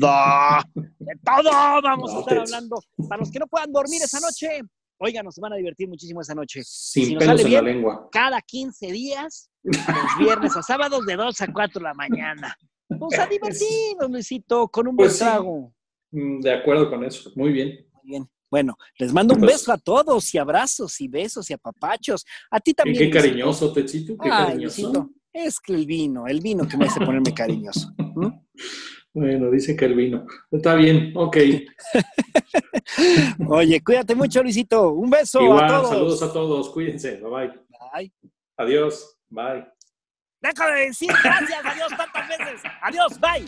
[0.74, 2.80] de todo, vamos a estar hablando.
[3.09, 4.61] Para los que no puedan dormir esa noche,
[4.99, 6.62] oigan, nos van a divertir muchísimo esa noche.
[6.64, 8.09] Sin si nos sale bien, la lengua.
[8.11, 12.57] Cada 15 días, los viernes a sábados de 2 a 4 de la mañana.
[12.88, 15.74] Vamos a divertirnos, Luisito, con un pues buen trago.
[16.11, 17.86] Mm, de acuerdo con eso, muy bien.
[17.92, 18.30] Muy bien.
[18.51, 22.24] Bueno, les mando un beso a todos y abrazos y besos y apapachos.
[22.51, 22.99] A ti también.
[22.99, 25.11] qué cariñoso, Techito, qué cariñoso.
[25.32, 27.92] es que el vino, el vino que me hace ponerme cariñoso.
[29.17, 30.27] Bueno, dice que el vino.
[30.51, 31.39] Está bien, ok.
[33.49, 34.91] Oye, cuídate mucho, Luisito.
[34.93, 35.89] Un beso a todos.
[35.89, 37.17] Saludos a todos, cuídense.
[37.23, 37.61] Bye bye.
[37.95, 38.12] Bye.
[38.59, 39.17] Adiós.
[39.31, 39.67] Bye.
[40.43, 42.61] Déjame de decir gracias, adiós tantas veces.
[42.83, 43.43] Adiós, bye.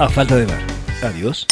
[0.00, 0.66] A falta de ver.
[1.04, 1.46] Adiós.